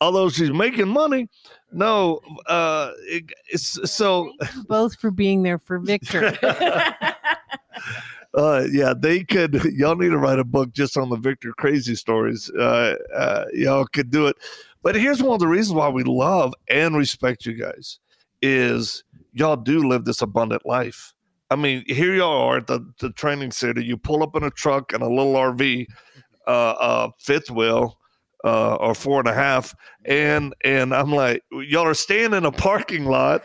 Although 0.00 0.28
she's 0.28 0.52
making 0.52 0.88
money. 0.88 1.28
No, 1.72 2.20
uh, 2.46 2.92
it, 3.00 3.24
it's 3.48 3.78
so. 3.90 4.32
Both 4.68 4.96
for 4.98 5.10
being 5.10 5.42
there 5.42 5.58
for 5.58 5.78
Victor. 5.78 6.36
uh, 8.34 8.66
yeah, 8.70 8.94
they 8.96 9.24
could. 9.24 9.54
Y'all 9.74 9.96
need 9.96 10.10
to 10.10 10.18
write 10.18 10.38
a 10.38 10.44
book 10.44 10.72
just 10.72 10.96
on 10.96 11.10
the 11.10 11.16
Victor 11.16 11.52
crazy 11.52 11.94
stories. 11.94 12.50
Uh, 12.50 12.94
uh, 13.14 13.44
y'all 13.52 13.86
could 13.86 14.10
do 14.10 14.26
it. 14.28 14.36
But 14.82 14.94
here's 14.94 15.22
one 15.22 15.34
of 15.34 15.40
the 15.40 15.48
reasons 15.48 15.74
why 15.74 15.88
we 15.88 16.04
love 16.04 16.54
and 16.68 16.96
respect 16.96 17.46
you 17.46 17.54
guys 17.54 17.98
is 18.42 19.04
y'all 19.32 19.56
do 19.56 19.86
live 19.88 20.04
this 20.04 20.22
abundant 20.22 20.64
life. 20.64 21.14
I 21.50 21.56
mean, 21.56 21.82
here 21.86 22.14
y'all 22.14 22.42
are 22.42 22.58
at 22.58 22.66
the, 22.66 22.80
the 23.00 23.10
training 23.12 23.52
center. 23.52 23.80
You 23.80 23.96
pull 23.96 24.22
up 24.22 24.36
in 24.36 24.42
a 24.42 24.50
truck 24.50 24.92
and 24.92 25.02
a 25.02 25.08
little 25.08 25.34
RV, 25.34 25.86
uh, 26.46 26.50
uh, 26.50 27.10
fifth 27.18 27.50
wheel, 27.50 27.98
uh, 28.44 28.76
or 28.76 28.94
four 28.94 29.18
and 29.18 29.28
a 29.28 29.34
half, 29.34 29.74
and 30.04 30.54
and 30.64 30.94
I'm 30.94 31.12
like, 31.12 31.42
y'all 31.50 31.86
are 31.86 31.94
staying 31.94 32.34
in 32.34 32.44
a 32.44 32.52
parking 32.52 33.04
lot, 33.04 33.42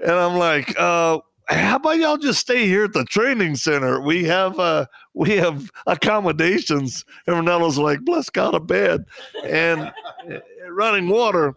and 0.00 0.10
I'm 0.10 0.36
like, 0.36 0.74
uh, 0.78 1.18
how 1.48 1.76
about 1.76 1.98
y'all 1.98 2.16
just 2.16 2.40
stay 2.40 2.66
here 2.66 2.84
at 2.84 2.92
the 2.92 3.04
training 3.04 3.56
center? 3.56 4.00
We 4.00 4.24
have 4.24 4.58
uh 4.58 4.86
we 5.12 5.32
have 5.32 5.70
accommodations. 5.86 7.04
And 7.26 7.36
Rahnella's 7.36 7.78
like, 7.78 8.00
bless 8.00 8.30
God, 8.30 8.54
a 8.54 8.60
bed 8.60 9.04
and 9.44 9.92
eh, 10.28 10.40
running 10.68 11.08
water. 11.08 11.54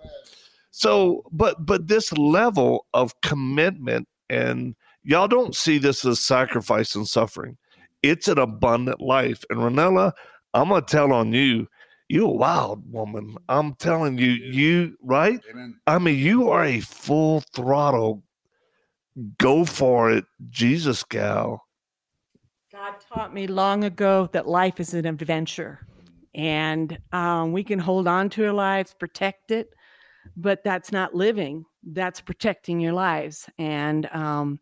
So, 0.72 1.24
but 1.32 1.66
but 1.66 1.88
this 1.88 2.12
level 2.14 2.86
of 2.94 3.20
commitment 3.22 4.08
and 4.30 4.76
y'all 5.04 5.28
don't 5.28 5.56
see 5.56 5.78
this 5.78 6.06
as 6.06 6.20
sacrifice 6.20 6.96
and 6.96 7.08
suffering. 7.08 7.58
It's 8.04 8.28
an 8.28 8.38
abundant 8.38 9.02
life. 9.02 9.44
And 9.50 9.60
Rahnella, 9.60 10.12
I'm 10.54 10.70
gonna 10.70 10.82
tell 10.82 11.14
on 11.14 11.34
you, 11.34 11.68
you 12.10 12.26
a 12.26 12.32
wild 12.32 12.92
woman. 12.92 13.38
I'm 13.50 13.74
telling 13.76 14.18
you, 14.18 14.32
you 14.32 14.98
right? 15.02 15.40
Amen. 15.50 15.80
I 15.88 15.98
mean, 16.00 16.20
you 16.20 16.50
are 16.50 16.64
a 16.64 16.82
full 16.82 17.42
throttle 17.56 18.24
go 19.38 19.66
for 19.66 20.12
it, 20.12 20.26
Jesus 20.50 21.04
gal. 21.04 21.64
God 22.72 22.96
taught 23.12 23.34
me 23.34 23.48
long 23.48 23.84
ago 23.84 24.30
that 24.34 24.48
life 24.48 24.80
is 24.80 24.94
an 24.94 25.06
adventure 25.06 25.88
and 26.38 26.98
um, 27.12 27.52
we 27.52 27.64
can 27.64 27.80
hold 27.80 28.08
on 28.08 28.30
to 28.30 28.46
our 28.46 28.54
lives, 28.54 28.94
protect 28.94 29.50
it, 29.50 29.74
but 30.36 30.64
that's 30.64 30.92
not 30.92 31.16
living. 31.16 31.66
That's 31.84 32.22
protecting 32.22 32.80
your 32.80 32.94
lives. 32.94 33.50
And 33.58 34.08
um, 34.14 34.60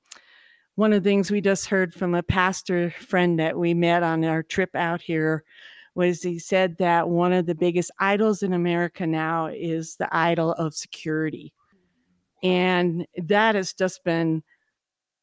one 0.76 0.94
of 0.94 1.04
the 1.04 1.10
things 1.10 1.30
we 1.30 1.42
just 1.42 1.68
heard 1.68 1.94
from 1.94 2.16
a 2.16 2.24
pastor 2.24 2.92
friend 2.92 3.40
that 3.40 3.58
we 3.58 3.74
met 3.74 4.04
on 4.04 4.24
our 4.24 4.42
trip 4.42 4.74
out 4.74 5.02
here 5.02 5.44
was 5.96 6.22
he 6.22 6.40
said 6.40 6.78
that 6.78 7.10
one 7.10 7.34
of 7.34 7.46
the 7.46 7.56
biggest 7.56 7.92
idols 8.00 8.42
in 8.42 8.54
America 8.54 9.06
now 9.06 9.48
is 9.48 9.96
the 9.96 10.08
idol 10.16 10.54
of 10.54 10.74
security. 10.74 11.54
And 12.46 13.08
that 13.18 13.56
has 13.56 13.74
just 13.74 14.04
been, 14.04 14.44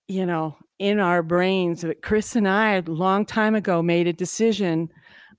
you 0.09 0.27
know, 0.27 0.57
in 0.81 0.99
our 0.99 1.23
brains. 1.23 1.85
Chris 2.03 2.35
and 2.35 2.49
I, 2.49 2.75
a 2.75 2.83
long 2.83 3.25
time 3.25 3.55
ago, 3.55 3.81
made 3.81 4.09
a 4.09 4.13
decision 4.13 4.89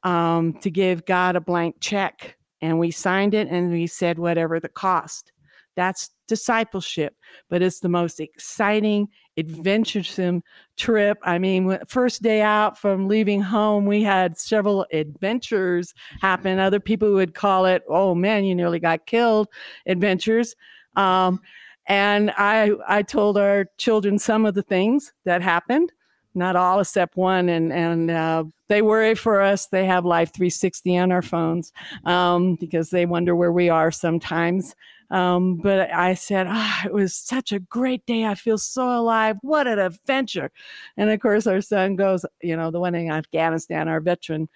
um, 0.04 0.54
to 0.62 0.72
give 0.72 1.06
God 1.06 1.36
a 1.36 1.42
blank 1.42 1.76
check. 1.82 2.38
And 2.62 2.80
we 2.80 2.92
signed 2.92 3.34
it 3.34 3.50
and 3.50 3.70
we 3.70 3.88
said, 3.88 4.18
whatever 4.18 4.62
the 4.62 4.70
cost. 4.70 5.34
That's 5.76 6.12
discipleship, 6.30 7.16
but 7.50 7.62
it's 7.62 7.82
the 7.82 7.90
most 7.90 8.22
exciting, 8.22 9.10
adventuresome 9.38 10.42
trip. 10.78 11.18
I 11.22 11.38
mean, 11.38 11.80
first 11.86 12.22
day 12.22 12.42
out 12.42 12.78
from 12.78 13.10
leaving 13.10 13.42
home, 13.42 13.86
we 13.86 14.04
had 14.04 14.38
several 14.38 14.86
adventures 14.94 15.94
happen. 16.22 16.60
Other 16.60 16.80
people 16.80 17.12
would 17.12 17.34
call 17.34 17.66
it, 17.66 17.84
oh 17.90 18.16
man, 18.16 18.46
you 18.46 18.56
nearly 18.56 18.80
got 18.80 19.06
killed 19.06 19.50
adventures. 19.86 20.56
Um, 20.96 21.42
and 21.88 22.32
I, 22.38 22.72
I 22.88 23.02
told 23.02 23.38
our 23.38 23.66
children 23.78 24.18
some 24.20 24.46
of 24.46 24.54
the 24.54 24.64
things 24.64 25.14
that 25.26 25.42
happened 25.42 25.92
not 26.36 26.56
all 26.56 26.80
except 26.80 27.16
one 27.16 27.48
and 27.50 27.72
and 27.72 28.10
uh, 28.10 28.44
they 28.68 28.82
worry 28.82 29.14
for 29.14 29.40
us 29.40 29.68
they 29.68 29.86
have 29.86 30.04
life 30.04 30.34
360 30.34 30.98
on 30.98 31.12
our 31.12 31.22
phones 31.22 31.72
um, 32.06 32.56
because 32.56 32.90
they 32.90 33.06
wonder 33.06 33.36
where 33.36 33.52
we 33.52 33.70
are 33.70 33.92
sometimes 33.92 34.76
um, 35.14 35.58
but 35.58 35.94
I 35.94 36.16
said, 36.16 36.48
oh, 36.50 36.82
it 36.86 36.92
was 36.92 37.14
such 37.14 37.52
a 37.52 37.60
great 37.60 38.04
day. 38.08 38.26
I 38.26 38.34
feel 38.34 38.58
so 38.58 39.00
alive. 39.00 39.38
What 39.44 39.68
an 39.68 39.78
adventure. 39.78 40.52
And 40.98 41.12
of 41.12 41.20
course, 41.20 41.46
our 41.46 41.62
son 41.62 41.96
goes, 41.96 42.26
you 42.42 42.58
know, 42.58 42.72
the 42.72 42.80
one 42.80 42.96
in 42.96 43.12
Afghanistan, 43.12 43.88
our 43.88 44.00
veteran, 44.00 44.50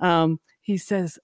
um, 0.00 0.40
he 0.70 0.78
says, 0.78 1.18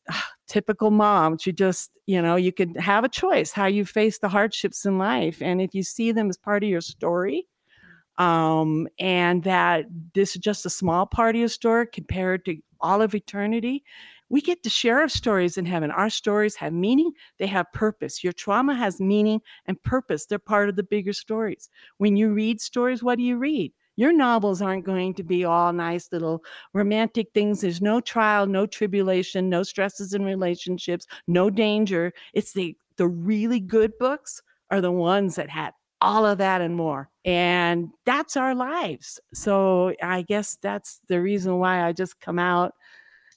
typical 0.48 0.90
mom. 0.90 1.38
She 1.38 1.52
just, 1.52 1.98
you 2.06 2.20
know, 2.20 2.36
you 2.36 2.52
could 2.52 2.76
have 2.76 3.04
a 3.04 3.08
choice 3.08 3.52
how 3.52 3.66
you 3.66 3.84
face 3.84 4.18
the 4.18 4.28
hardships 4.28 4.84
in 4.84 4.98
life. 4.98 5.40
And 5.40 5.60
if 5.60 5.74
you 5.74 5.82
see 5.82 6.12
them 6.12 6.28
as 6.28 6.36
part 6.36 6.64
of 6.64 6.68
your 6.68 6.80
story, 6.80 7.46
um, 8.18 8.88
and 8.98 9.44
that 9.44 9.84
this 10.14 10.34
is 10.34 10.42
just 10.42 10.66
a 10.66 10.70
small 10.70 11.06
part 11.06 11.36
of 11.36 11.38
your 11.38 11.48
story 11.48 11.86
compared 11.86 12.44
to 12.46 12.56
all 12.80 13.02
of 13.02 13.14
eternity, 13.14 13.84
we 14.28 14.40
get 14.40 14.64
to 14.64 14.70
share 14.70 15.00
our 15.00 15.08
stories 15.08 15.56
in 15.56 15.66
heaven. 15.66 15.92
Our 15.92 16.10
stories 16.10 16.56
have 16.56 16.72
meaning, 16.72 17.12
they 17.38 17.46
have 17.46 17.72
purpose. 17.72 18.24
Your 18.24 18.32
trauma 18.32 18.74
has 18.74 19.00
meaning 19.00 19.40
and 19.66 19.80
purpose. 19.82 20.26
They're 20.26 20.40
part 20.40 20.68
of 20.68 20.74
the 20.74 20.82
bigger 20.82 21.12
stories. 21.12 21.70
When 21.98 22.16
you 22.16 22.32
read 22.32 22.60
stories, 22.60 23.02
what 23.02 23.18
do 23.18 23.22
you 23.22 23.36
read? 23.36 23.72
Your 23.96 24.12
novels 24.12 24.60
aren't 24.62 24.84
going 24.84 25.14
to 25.14 25.22
be 25.24 25.44
all 25.44 25.72
nice 25.72 26.08
little 26.12 26.44
romantic 26.74 27.28
things. 27.34 27.60
There's 27.60 27.80
no 27.80 28.00
trial, 28.00 28.46
no 28.46 28.66
tribulation, 28.66 29.48
no 29.48 29.62
stresses 29.62 30.12
in 30.12 30.24
relationships, 30.24 31.06
no 31.26 31.50
danger. 31.50 32.12
It's 32.34 32.52
the 32.52 32.76
the 32.96 33.08
really 33.08 33.60
good 33.60 33.92
books 33.98 34.40
are 34.70 34.80
the 34.80 34.92
ones 34.92 35.36
that 35.36 35.50
had 35.50 35.72
all 36.00 36.24
of 36.26 36.38
that 36.38 36.60
and 36.60 36.76
more. 36.76 37.10
And 37.24 37.88
that's 38.04 38.36
our 38.36 38.54
lives. 38.54 39.20
So 39.34 39.94
I 40.02 40.22
guess 40.22 40.56
that's 40.60 41.00
the 41.08 41.20
reason 41.20 41.58
why 41.58 41.84
I 41.84 41.92
just 41.92 42.20
come 42.20 42.38
out 42.38 42.74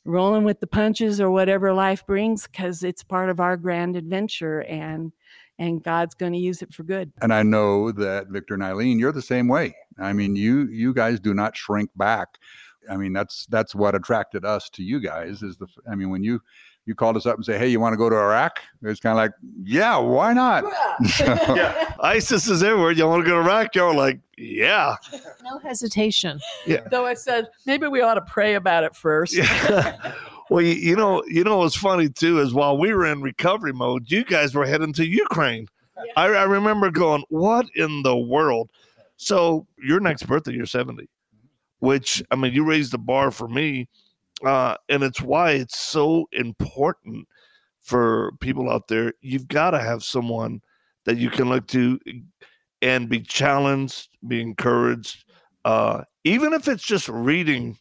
rolling 0.05 0.43
with 0.43 0.59
the 0.59 0.67
punches 0.67 1.19
or 1.21 1.29
whatever 1.29 1.73
life 1.73 2.05
brings 2.05 2.47
because 2.47 2.83
it's 2.83 3.03
part 3.03 3.29
of 3.29 3.39
our 3.39 3.57
grand 3.57 3.95
adventure 3.95 4.61
and 4.63 5.11
and 5.59 5.83
God's 5.83 6.15
going 6.15 6.31
to 6.31 6.39
use 6.39 6.61
it 6.61 6.73
for 6.73 6.83
good. 6.83 7.11
And 7.21 7.33
I 7.33 7.43
know 7.43 7.91
that 7.91 8.27
Victor 8.29 8.55
and 8.55 8.63
Eileen, 8.63 8.97
you're 8.97 9.11
the 9.11 9.21
same 9.21 9.47
way. 9.47 9.75
I 9.99 10.13
mean, 10.13 10.35
you 10.35 10.67
you 10.69 10.93
guys 10.93 11.19
do 11.19 11.33
not 11.33 11.55
shrink 11.55 11.91
back. 11.95 12.39
I 12.89 12.95
mean, 12.97 13.13
that's 13.13 13.45
that's 13.47 13.75
what 13.75 13.93
attracted 13.93 14.45
us 14.45 14.69
to 14.71 14.83
you 14.83 14.99
guys. 14.99 15.43
Is 15.43 15.57
the 15.57 15.67
I 15.89 15.95
mean, 15.95 16.09
when 16.09 16.23
you 16.23 16.41
you 16.85 16.95
called 16.95 17.17
us 17.17 17.25
up 17.25 17.35
and 17.35 17.45
say, 17.45 17.57
"Hey, 17.57 17.67
you 17.67 17.79
want 17.79 17.93
to 17.93 17.97
go 17.97 18.09
to 18.09 18.15
Iraq?" 18.15 18.61
It's 18.81 19.01
kind 19.01 19.11
of 19.11 19.17
like, 19.17 19.31
"Yeah, 19.63 19.97
why 19.97 20.33
not?" 20.33 20.63
yeah, 21.19 21.93
ISIS 21.99 22.47
is 22.47 22.63
everywhere. 22.63 22.91
You 22.91 23.05
want 23.05 23.23
to 23.23 23.29
go 23.29 23.35
to 23.35 23.47
Iraq? 23.47 23.75
You're 23.75 23.93
like, 23.93 24.21
"Yeah." 24.37 24.95
No 25.43 25.59
hesitation. 25.59 26.39
Yeah. 26.65 26.87
Though 26.89 27.05
I 27.05 27.13
said 27.13 27.49
maybe 27.65 27.87
we 27.87 28.01
ought 28.01 28.15
to 28.15 28.21
pray 28.21 28.55
about 28.55 28.85
it 28.85 28.95
first. 28.95 29.35
Yeah. 29.35 30.13
well, 30.49 30.61
you, 30.61 30.73
you 30.73 30.95
know, 30.95 31.23
you 31.27 31.43
know 31.43 31.59
what's 31.59 31.75
funny 31.75 32.09
too 32.09 32.39
is 32.39 32.53
while 32.53 32.77
we 32.77 32.93
were 32.93 33.05
in 33.05 33.21
recovery 33.21 33.73
mode, 33.73 34.09
you 34.11 34.23
guys 34.23 34.55
were 34.55 34.65
heading 34.65 34.93
to 34.93 35.05
Ukraine. 35.05 35.67
Yeah. 35.97 36.13
I, 36.15 36.25
I 36.27 36.43
remember 36.43 36.91
going, 36.91 37.23
"What 37.29 37.67
in 37.75 38.03
the 38.03 38.17
world?" 38.17 38.71
So 39.17 39.67
your 39.77 39.99
next 39.99 40.23
birthday, 40.23 40.53
you're 40.53 40.65
70, 40.65 41.09
which 41.79 42.23
I 42.31 42.35
mean, 42.35 42.53
you 42.53 42.63
raised 42.63 42.93
the 42.93 42.97
bar 42.97 43.31
for 43.31 43.47
me 43.47 43.89
uh, 44.43 44.75
and 44.87 45.03
it's 45.03 45.21
why 45.21 45.51
it's 45.51 45.79
so 45.79 46.27
important 46.31 47.27
for 47.81 48.31
people 48.39 48.69
out 48.69 48.87
there. 48.87 49.13
You've 49.21 49.47
got 49.47 49.71
to 49.71 49.79
have 49.79 50.03
someone 50.03 50.61
that 51.05 51.17
you 51.17 51.29
can 51.29 51.49
look 51.49 51.67
to 51.67 51.99
and 52.81 53.09
be 53.09 53.19
challenged, 53.19 54.09
be 54.27 54.41
encouraged, 54.41 55.25
uh, 55.65 56.03
even 56.23 56.53
if 56.53 56.67
it's 56.67 56.83
just 56.83 57.09
reading 57.09 57.77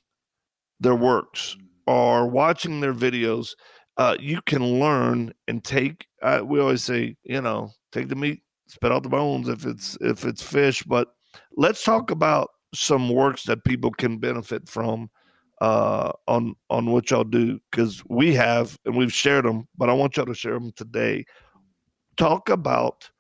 their 0.81 0.95
works 0.95 1.57
or 1.89 2.27
watching 2.29 2.81
their 2.81 2.93
videos. 2.93 3.55
Uh, 3.97 4.15
you 4.21 4.41
can 4.43 4.79
learn 4.79 5.33
and 5.49 5.65
take. 5.65 6.07
Uh, 6.23 6.43
we 6.45 6.61
always 6.61 6.85
say, 6.85 7.17
you 7.25 7.41
know, 7.41 7.71
take 7.93 8.09
the 8.09 8.15
meat, 8.15 8.43
spit 8.69 8.93
out 8.93 9.03
the 9.03 9.09
bones 9.09 9.49
if 9.49 9.65
it's 9.65 9.97
if 10.03 10.25
it's 10.25 10.43
fish. 10.43 10.83
But 10.83 11.09
let's 11.57 11.83
talk 11.83 12.11
about 12.11 12.51
some 12.75 13.09
works 13.09 13.45
that 13.45 13.65
people 13.65 13.91
can 13.91 14.19
benefit 14.19 14.69
from 14.69 15.09
uh, 15.63 16.13
on 16.29 16.55
on 16.69 16.91
what 16.93 17.11
y'all 17.11 17.25
do 17.25 17.59
because 17.71 18.03
we 18.09 18.35
have 18.35 18.79
and 18.85 18.95
we've 18.95 19.13
shared 19.13 19.47
them, 19.47 19.67
but 19.77 19.89
I 19.89 19.95
want 19.95 20.17
y'all 20.17 20.27
to 20.27 20.35
share 20.35 20.55
them 20.55 20.73
today. 20.77 21.25
Talk 22.19 22.51
about 22.51 23.11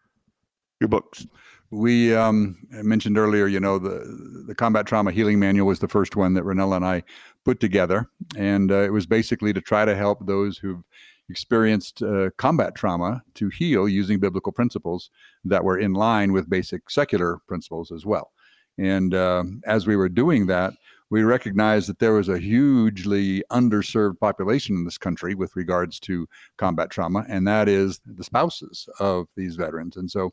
your 0.78 0.88
books. 0.88 1.26
We 1.70 2.14
um, 2.14 2.56
mentioned 2.70 3.18
earlier, 3.18 3.46
you 3.46 3.60
know, 3.60 3.78
the 3.78 4.44
the 4.46 4.54
combat 4.54 4.86
trauma 4.86 5.12
healing 5.12 5.38
manual 5.38 5.66
was 5.66 5.80
the 5.80 5.88
first 5.88 6.16
one 6.16 6.32
that 6.34 6.44
Rahnella 6.44 6.76
and 6.76 6.84
I 6.84 7.02
put 7.44 7.60
together, 7.60 8.08
and 8.36 8.72
uh, 8.72 8.82
it 8.84 8.92
was 8.92 9.06
basically 9.06 9.52
to 9.52 9.60
try 9.60 9.84
to 9.84 9.94
help 9.94 10.26
those 10.26 10.56
who've 10.56 10.82
experienced 11.28 12.02
uh, 12.02 12.30
combat 12.38 12.74
trauma 12.74 13.22
to 13.34 13.50
heal 13.50 13.86
using 13.86 14.18
biblical 14.18 14.52
principles 14.52 15.10
that 15.44 15.62
were 15.62 15.78
in 15.78 15.92
line 15.92 16.32
with 16.32 16.48
basic 16.48 16.88
secular 16.88 17.38
principles 17.46 17.92
as 17.92 18.06
well. 18.06 18.32
And 18.78 19.12
uh, 19.12 19.44
as 19.66 19.86
we 19.86 19.96
were 19.96 20.08
doing 20.08 20.46
that, 20.46 20.72
we 21.10 21.22
recognized 21.22 21.88
that 21.88 21.98
there 21.98 22.12
was 22.12 22.28
a 22.28 22.38
hugely 22.38 23.42
underserved 23.50 24.18
population 24.18 24.76
in 24.76 24.84
this 24.84 24.98
country 24.98 25.34
with 25.34 25.56
regards 25.56 25.98
to 26.00 26.28
combat 26.56 26.90
trauma, 26.90 27.24
and 27.28 27.46
that 27.46 27.68
is 27.68 28.00
the 28.04 28.24
spouses 28.24 28.88
of 29.00 29.26
these 29.36 29.56
veterans. 29.56 29.96
And 29.96 30.10
so 30.10 30.32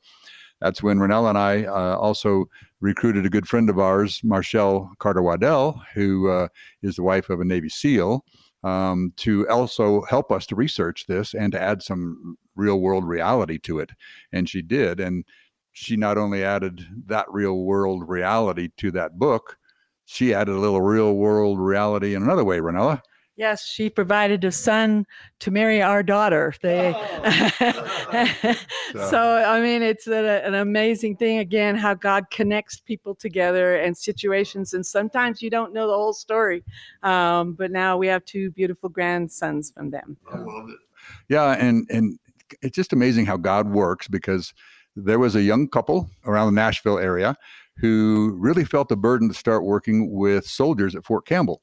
that's 0.62 0.82
when 0.82 1.00
Rahnella 1.00 1.30
and 1.30 1.38
I 1.38 1.64
uh, 1.66 1.98
also 1.98 2.46
recruited 2.80 3.26
a 3.26 3.30
good 3.30 3.48
friend 3.48 3.70
of 3.70 3.80
ours, 3.80 4.22
Marshele 4.24 4.90
Carter 5.00 5.22
Waddell, 5.22 5.82
who 5.94 6.30
uh, 6.30 6.48
is 6.82 6.96
the 6.96 7.04
wife 7.04 7.30
of 7.30 7.40
a 7.40 7.46
Navy 7.46 7.70
SEAL, 7.70 8.24
um, 8.64 9.14
to 9.18 9.48
also 9.50 10.02
help 10.04 10.32
us 10.32 10.46
to 10.48 10.56
research 10.56 11.06
this 11.08 11.34
and 11.34 11.52
to 11.52 11.62
add 11.62 11.84
some 11.84 12.38
real 12.56 12.80
world 12.80 13.06
reality 13.06 13.60
to 13.60 13.80
it. 13.80 13.92
And 14.32 14.50
she 14.50 14.62
did. 14.62 15.00
And 15.00 15.26
she 15.74 15.98
not 15.98 16.18
only 16.18 16.44
added 16.44 16.86
that 17.06 17.26
real 17.30 17.58
world 17.58 18.08
reality 18.08 18.70
to 18.78 18.92
that 18.92 19.20
book, 19.20 19.58
she 20.06 20.34
added 20.34 20.56
a 20.56 20.60
little 20.60 20.82
real 20.82 21.16
world 21.16 21.60
reality 21.60 22.16
in 22.16 22.24
another 22.24 22.44
way, 22.44 22.60
Rahnella. 22.60 23.02
Yes, 23.38 23.66
she 23.68 23.90
provided 23.90 24.46
a 24.46 24.52
son 24.52 25.06
to 25.40 25.52
marry 25.52 25.82
our 25.82 26.02
daughter. 26.04 26.54
They, 26.62 26.94
oh. 26.96 28.56
so. 28.94 29.10
so. 29.10 29.44
I 29.46 29.60
mean, 29.60 29.82
it's 29.82 30.08
a, 30.08 30.46
an 30.46 30.54
amazing 30.54 31.18
thing 31.18 31.40
again 31.40 31.76
how 31.76 31.96
God 31.96 32.30
connects 32.32 32.80
people 32.80 33.14
together 33.14 33.76
and 33.76 33.98
situations, 33.98 34.74
and 34.74 34.86
sometimes 34.86 35.42
you 35.42 35.50
don't 35.50 35.74
know 35.74 35.86
the 35.86 35.94
whole 35.94 36.14
story. 36.14 36.64
Um, 37.04 37.54
but 37.54 37.72
now 37.72 37.98
we 37.98 38.08
have 38.08 38.24
two 38.24 38.52
beautiful 38.52 38.88
grandsons 38.88 39.70
from 39.70 39.90
them. 39.90 40.16
I 40.32 40.38
love 40.38 40.70
it. 40.70 40.78
Yeah, 41.28 41.52
and 41.60 41.86
and 41.90 42.18
it's 42.62 42.76
just 42.76 42.94
amazing 42.94 43.26
how 43.26 43.36
God 43.36 43.68
works 43.68 44.08
because 44.08 44.54
there 44.96 45.20
was 45.20 45.36
a 45.36 45.42
young 45.42 45.68
couple 45.68 46.10
around 46.26 46.48
the 46.48 46.62
Nashville 46.62 47.00
area 47.00 47.36
who 47.78 48.36
really 48.40 48.66
felt 48.66 48.90
the 48.90 48.98
burden 48.98 49.28
to 49.28 49.34
start 49.34 49.64
working 49.64 50.12
with 50.12 50.46
soldiers 50.46 50.96
at 50.96 51.06
Fort 51.06 51.26
Campbell. 51.26 51.62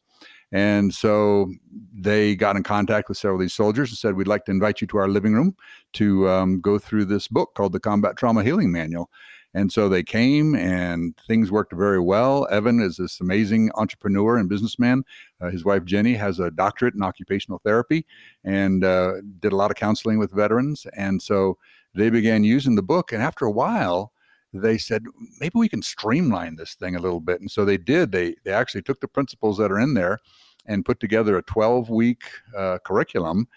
And 0.52 0.92
so 0.92 1.50
they 1.94 2.36
got 2.36 2.56
in 2.56 2.62
contact 2.62 3.08
with 3.08 3.16
several 3.16 3.36
of 3.36 3.40
these 3.40 3.54
soldiers 3.54 3.90
and 3.90 3.96
said, 3.96 4.14
We'd 4.14 4.26
like 4.28 4.44
to 4.44 4.50
invite 4.50 4.82
you 4.82 4.86
to 4.88 4.98
our 4.98 5.08
living 5.08 5.32
room 5.32 5.56
to 5.94 6.28
um, 6.28 6.60
go 6.60 6.78
through 6.78 7.06
this 7.06 7.26
book 7.26 7.54
called 7.54 7.72
the 7.72 7.80
Combat 7.80 8.16
Trauma 8.16 8.44
Healing 8.44 8.70
Manual. 8.70 9.10
And 9.54 9.70
so 9.70 9.88
they 9.88 10.02
came 10.02 10.54
and 10.54 11.14
things 11.26 11.50
worked 11.50 11.72
very 11.72 12.00
well. 12.00 12.46
Evan 12.50 12.80
is 12.80 12.96
this 12.96 13.20
amazing 13.20 13.70
entrepreneur 13.74 14.38
and 14.38 14.48
businessman. 14.48 15.04
Uh, 15.40 15.50
his 15.50 15.64
wife, 15.64 15.84
Jenny, 15.84 16.14
has 16.14 16.38
a 16.38 16.50
doctorate 16.50 16.94
in 16.94 17.02
occupational 17.02 17.60
therapy 17.62 18.06
and 18.44 18.82
uh, 18.82 19.14
did 19.40 19.52
a 19.52 19.56
lot 19.56 19.70
of 19.70 19.76
counseling 19.76 20.18
with 20.18 20.32
veterans. 20.32 20.86
And 20.96 21.20
so 21.20 21.58
they 21.94 22.08
began 22.08 22.44
using 22.44 22.76
the 22.76 22.82
book. 22.82 23.12
And 23.12 23.22
after 23.22 23.44
a 23.44 23.50
while, 23.50 24.12
they 24.52 24.78
said 24.78 25.04
maybe 25.40 25.52
we 25.54 25.68
can 25.68 25.82
streamline 25.82 26.56
this 26.56 26.74
thing 26.74 26.94
a 26.96 27.00
little 27.00 27.20
bit, 27.20 27.40
and 27.40 27.50
so 27.50 27.64
they 27.64 27.78
did. 27.78 28.12
They 28.12 28.34
they 28.44 28.52
actually 28.52 28.82
took 28.82 29.00
the 29.00 29.08
principles 29.08 29.58
that 29.58 29.72
are 29.72 29.80
in 29.80 29.94
there 29.94 30.18
and 30.66 30.84
put 30.84 31.00
together 31.00 31.36
a 31.36 31.42
12 31.42 31.90
week 31.90 32.22
uh, 32.56 32.78
curriculum 32.84 33.48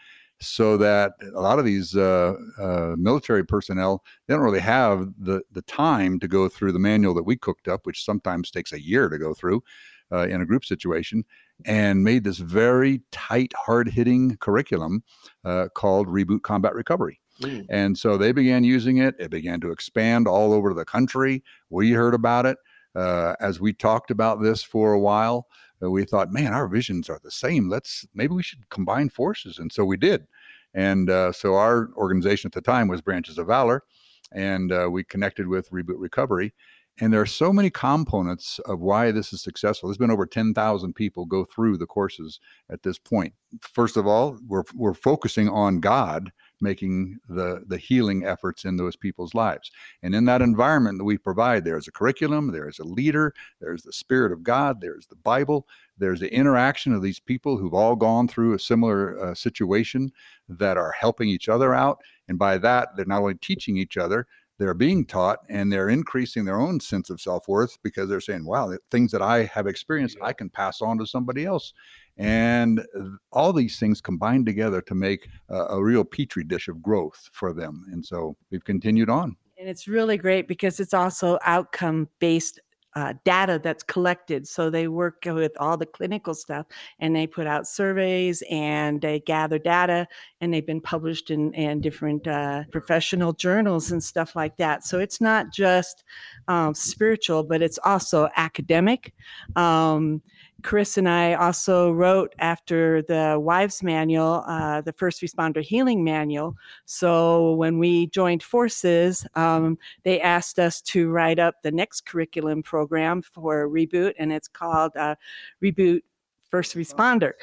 so 0.41 0.75
that 0.77 1.13
a 1.33 1.39
lot 1.39 1.59
of 1.59 1.65
these 1.65 1.95
uh, 1.95 2.33
uh, 2.59 2.95
military 2.97 3.45
personnel 3.45 4.03
they 4.27 4.33
don't 4.33 4.43
really 4.43 4.59
have 4.59 5.09
the 5.17 5.41
the 5.51 5.61
time 5.63 6.19
to 6.19 6.27
go 6.27 6.49
through 6.49 6.71
the 6.71 6.79
manual 6.79 7.13
that 7.13 7.23
we 7.23 7.35
cooked 7.37 7.67
up, 7.67 7.85
which 7.85 8.03
sometimes 8.03 8.51
takes 8.51 8.73
a 8.73 8.81
year 8.81 9.09
to 9.09 9.17
go 9.17 9.33
through 9.33 9.63
uh, 10.11 10.27
in 10.27 10.41
a 10.41 10.45
group 10.45 10.65
situation, 10.65 11.23
and 11.65 12.03
made 12.03 12.23
this 12.23 12.37
very 12.37 13.01
tight, 13.11 13.53
hard 13.57 13.89
hitting 13.89 14.35
curriculum 14.37 15.03
uh, 15.43 15.67
called 15.73 16.07
Reboot 16.07 16.41
Combat 16.41 16.73
Recovery. 16.73 17.19
Mm. 17.41 17.65
And 17.69 17.97
so 17.97 18.17
they 18.17 18.31
began 18.31 18.63
using 18.63 18.97
it. 18.97 19.15
It 19.19 19.29
began 19.29 19.59
to 19.61 19.71
expand 19.71 20.27
all 20.27 20.53
over 20.53 20.73
the 20.73 20.85
country. 20.85 21.43
We 21.69 21.91
heard 21.91 22.13
about 22.13 22.45
it 22.45 22.57
uh, 22.95 23.35
as 23.39 23.59
we 23.59 23.73
talked 23.73 24.11
about 24.11 24.41
this 24.41 24.63
for 24.63 24.93
a 24.93 24.99
while 24.99 25.47
we 25.89 26.05
thought, 26.05 26.31
man, 26.31 26.53
our 26.53 26.67
visions 26.67 27.09
are 27.09 27.19
the 27.23 27.31
same. 27.31 27.69
Let's 27.69 28.05
maybe 28.13 28.33
we 28.33 28.43
should 28.43 28.69
combine 28.69 29.09
forces, 29.09 29.59
and 29.59 29.71
so 29.71 29.85
we 29.85 29.97
did. 29.97 30.25
And 30.73 31.09
uh, 31.09 31.31
so 31.31 31.55
our 31.55 31.89
organization 31.95 32.47
at 32.49 32.53
the 32.53 32.61
time 32.61 32.87
was 32.87 33.01
Branches 33.01 33.37
of 33.37 33.47
Valor, 33.47 33.83
and 34.31 34.71
uh, 34.71 34.89
we 34.91 35.03
connected 35.03 35.47
with 35.47 35.69
Reboot 35.71 35.97
Recovery. 35.97 36.53
And 37.01 37.11
there 37.11 37.19
are 37.19 37.25
so 37.25 37.51
many 37.51 37.69
components 37.69 38.57
of 38.59 38.79
why 38.79 39.11
this 39.11 39.33
is 39.33 39.41
successful. 39.41 39.89
There's 39.89 39.97
been 39.97 40.11
over 40.11 40.25
10,000 40.25 40.93
people 40.93 41.25
go 41.25 41.43
through 41.43 41.77
the 41.77 41.85
courses 41.85 42.39
at 42.69 42.83
this 42.83 42.97
point. 42.97 43.33
First 43.59 43.97
of 43.97 44.07
all, 44.07 44.37
we're, 44.47 44.63
we're 44.73 44.93
focusing 44.93 45.49
on 45.49 45.81
God 45.81 46.31
making 46.61 47.17
the 47.27 47.63
the 47.67 47.77
healing 47.77 48.25
efforts 48.25 48.65
in 48.65 48.77
those 48.77 48.95
people's 48.95 49.33
lives. 49.33 49.71
And 50.03 50.15
in 50.15 50.25
that 50.25 50.41
environment 50.41 50.97
that 50.97 51.03
we 51.03 51.17
provide, 51.17 51.65
there's 51.65 51.87
a 51.87 51.91
curriculum, 51.91 52.51
there's 52.51 52.79
a 52.79 52.83
leader, 52.83 53.33
there's 53.59 53.83
the 53.83 53.93
Spirit 53.93 54.31
of 54.31 54.43
God, 54.43 54.81
there's 54.81 55.07
the 55.07 55.15
Bible, 55.15 55.67
there's 55.97 56.19
the 56.19 56.33
interaction 56.33 56.93
of 56.93 57.01
these 57.01 57.19
people 57.19 57.57
who've 57.57 57.73
all 57.73 57.95
gone 57.95 58.27
through 58.27 58.53
a 58.53 58.59
similar 58.59 59.19
uh, 59.19 59.35
situation 59.35 60.11
that 60.49 60.77
are 60.77 60.91
helping 60.91 61.29
each 61.29 61.49
other 61.49 61.73
out. 61.73 61.99
And 62.27 62.39
by 62.39 62.57
that, 62.59 62.89
they're 62.95 63.05
not 63.05 63.21
only 63.21 63.35
teaching 63.35 63.77
each 63.77 63.97
other, 63.97 64.27
they're 64.57 64.73
being 64.73 65.05
taught 65.05 65.39
and 65.49 65.71
they're 65.71 65.89
increasing 65.89 66.45
their 66.45 66.59
own 66.59 66.79
sense 66.79 67.09
of 67.09 67.19
self-worth 67.19 67.77
because 67.83 68.07
they're 68.09 68.21
saying 68.21 68.45
wow 68.45 68.67
the 68.67 68.79
things 68.89 69.11
that 69.11 69.21
i 69.21 69.43
have 69.43 69.67
experienced 69.67 70.17
i 70.21 70.31
can 70.31 70.49
pass 70.49 70.81
on 70.81 70.97
to 70.97 71.05
somebody 71.05 71.45
else 71.45 71.73
and 72.17 72.85
all 73.31 73.51
these 73.53 73.79
things 73.79 74.01
combined 74.01 74.45
together 74.45 74.81
to 74.81 74.95
make 74.95 75.27
a, 75.49 75.55
a 75.55 75.83
real 75.83 76.03
petri 76.03 76.43
dish 76.43 76.67
of 76.67 76.81
growth 76.81 77.29
for 77.33 77.53
them. 77.53 77.85
And 77.91 78.05
so 78.05 78.37
we've 78.51 78.63
continued 78.63 79.09
on. 79.09 79.35
And 79.57 79.69
it's 79.69 79.87
really 79.87 80.17
great 80.17 80.47
because 80.47 80.79
it's 80.79 80.93
also 80.93 81.39
outcome 81.43 82.09
based 82.19 82.59
uh, 82.95 83.13
data 83.25 83.59
that's 83.61 83.83
collected. 83.83 84.47
So 84.47 84.69
they 84.69 84.87
work 84.87 85.23
with 85.25 85.51
all 85.59 85.75
the 85.75 85.85
clinical 85.85 86.33
stuff 86.33 86.65
and 86.99 87.13
they 87.15 87.27
put 87.27 87.45
out 87.45 87.67
surveys 87.67 88.41
and 88.49 89.01
they 89.01 89.19
gather 89.19 89.59
data 89.59 90.07
and 90.39 90.53
they've 90.53 90.65
been 90.65 90.81
published 90.81 91.29
in, 91.29 91.53
in 91.53 91.81
different 91.81 92.25
uh, 92.25 92.63
professional 92.71 93.33
journals 93.33 93.91
and 93.91 94.01
stuff 94.01 94.35
like 94.35 94.55
that. 94.57 94.85
So 94.85 94.99
it's 94.99 95.19
not 95.19 95.51
just 95.51 96.05
um, 96.47 96.73
spiritual, 96.73 97.43
but 97.43 97.61
it's 97.61 97.79
also 97.83 98.29
academic. 98.37 99.13
Um, 99.57 100.21
Chris 100.63 100.97
and 100.97 101.07
I 101.07 101.33
also 101.33 101.91
wrote 101.91 102.33
after 102.39 103.01
the 103.01 103.37
Wives 103.39 103.83
Manual, 103.83 104.43
uh, 104.47 104.81
the 104.81 104.93
First 104.93 105.21
Responder 105.21 105.61
Healing 105.61 106.03
Manual. 106.03 106.55
So 106.85 107.53
when 107.53 107.77
we 107.77 108.07
joined 108.07 108.41
forces, 108.41 109.25
um, 109.35 109.77
they 110.03 110.19
asked 110.21 110.57
us 110.59 110.81
to 110.83 111.09
write 111.11 111.39
up 111.39 111.61
the 111.61 111.71
next 111.71 112.05
curriculum 112.05 112.63
program 112.63 113.21
for 113.21 113.69
Reboot, 113.69 114.13
and 114.17 114.31
it's 114.31 114.47
called 114.47 114.95
uh, 114.97 115.15
Reboot 115.63 116.01
first 116.49 116.75
responder. 116.75 117.33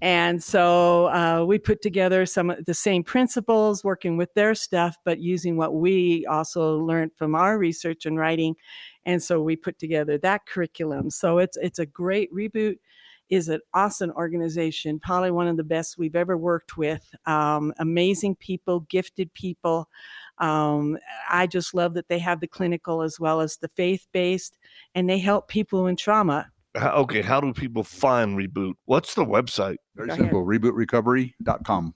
And 0.00 0.42
so 0.42 1.08
uh, 1.08 1.44
we 1.46 1.58
put 1.58 1.82
together 1.82 2.24
some 2.24 2.48
of 2.50 2.64
the 2.64 2.72
same 2.72 3.04
principles, 3.04 3.84
working 3.84 4.16
with 4.16 4.32
their 4.32 4.54
stuff, 4.54 4.96
but 5.04 5.18
using 5.18 5.58
what 5.58 5.74
we 5.74 6.24
also 6.26 6.78
learned 6.78 7.10
from 7.16 7.34
our 7.34 7.58
research 7.58 8.06
and 8.06 8.16
writing 8.18 8.54
and 9.06 9.22
so 9.22 9.40
we 9.40 9.56
put 9.56 9.78
together 9.78 10.18
that 10.18 10.44
curriculum. 10.46 11.08
So 11.08 11.38
it's 11.38 11.56
it's 11.56 11.78
a 11.78 11.86
great 11.86 12.30
reboot 12.34 12.76
is 13.28 13.48
an 13.48 13.60
awesome 13.74 14.12
organization, 14.12 15.00
probably 15.00 15.30
one 15.30 15.48
of 15.48 15.56
the 15.56 15.64
best 15.64 15.98
we've 15.98 16.14
ever 16.14 16.36
worked 16.36 16.76
with. 16.76 17.12
Um, 17.26 17.72
amazing 17.78 18.36
people, 18.36 18.80
gifted 18.80 19.32
people. 19.34 19.88
Um, 20.38 20.98
I 21.28 21.46
just 21.46 21.74
love 21.74 21.94
that 21.94 22.08
they 22.08 22.20
have 22.20 22.40
the 22.40 22.46
clinical 22.46 23.02
as 23.02 23.18
well 23.18 23.40
as 23.40 23.56
the 23.56 23.68
faith 23.68 24.06
based, 24.12 24.58
and 24.94 25.08
they 25.08 25.18
help 25.18 25.48
people 25.48 25.86
in 25.86 25.96
trauma. 25.96 26.50
Okay, 26.76 27.22
how 27.22 27.40
do 27.40 27.52
people 27.54 27.82
find 27.82 28.38
Reboot? 28.38 28.74
What's 28.84 29.14
the 29.14 29.24
website? 29.24 29.76
Very 29.96 30.10
simple 30.10 30.44
rebootrecovery.com. 30.44 31.94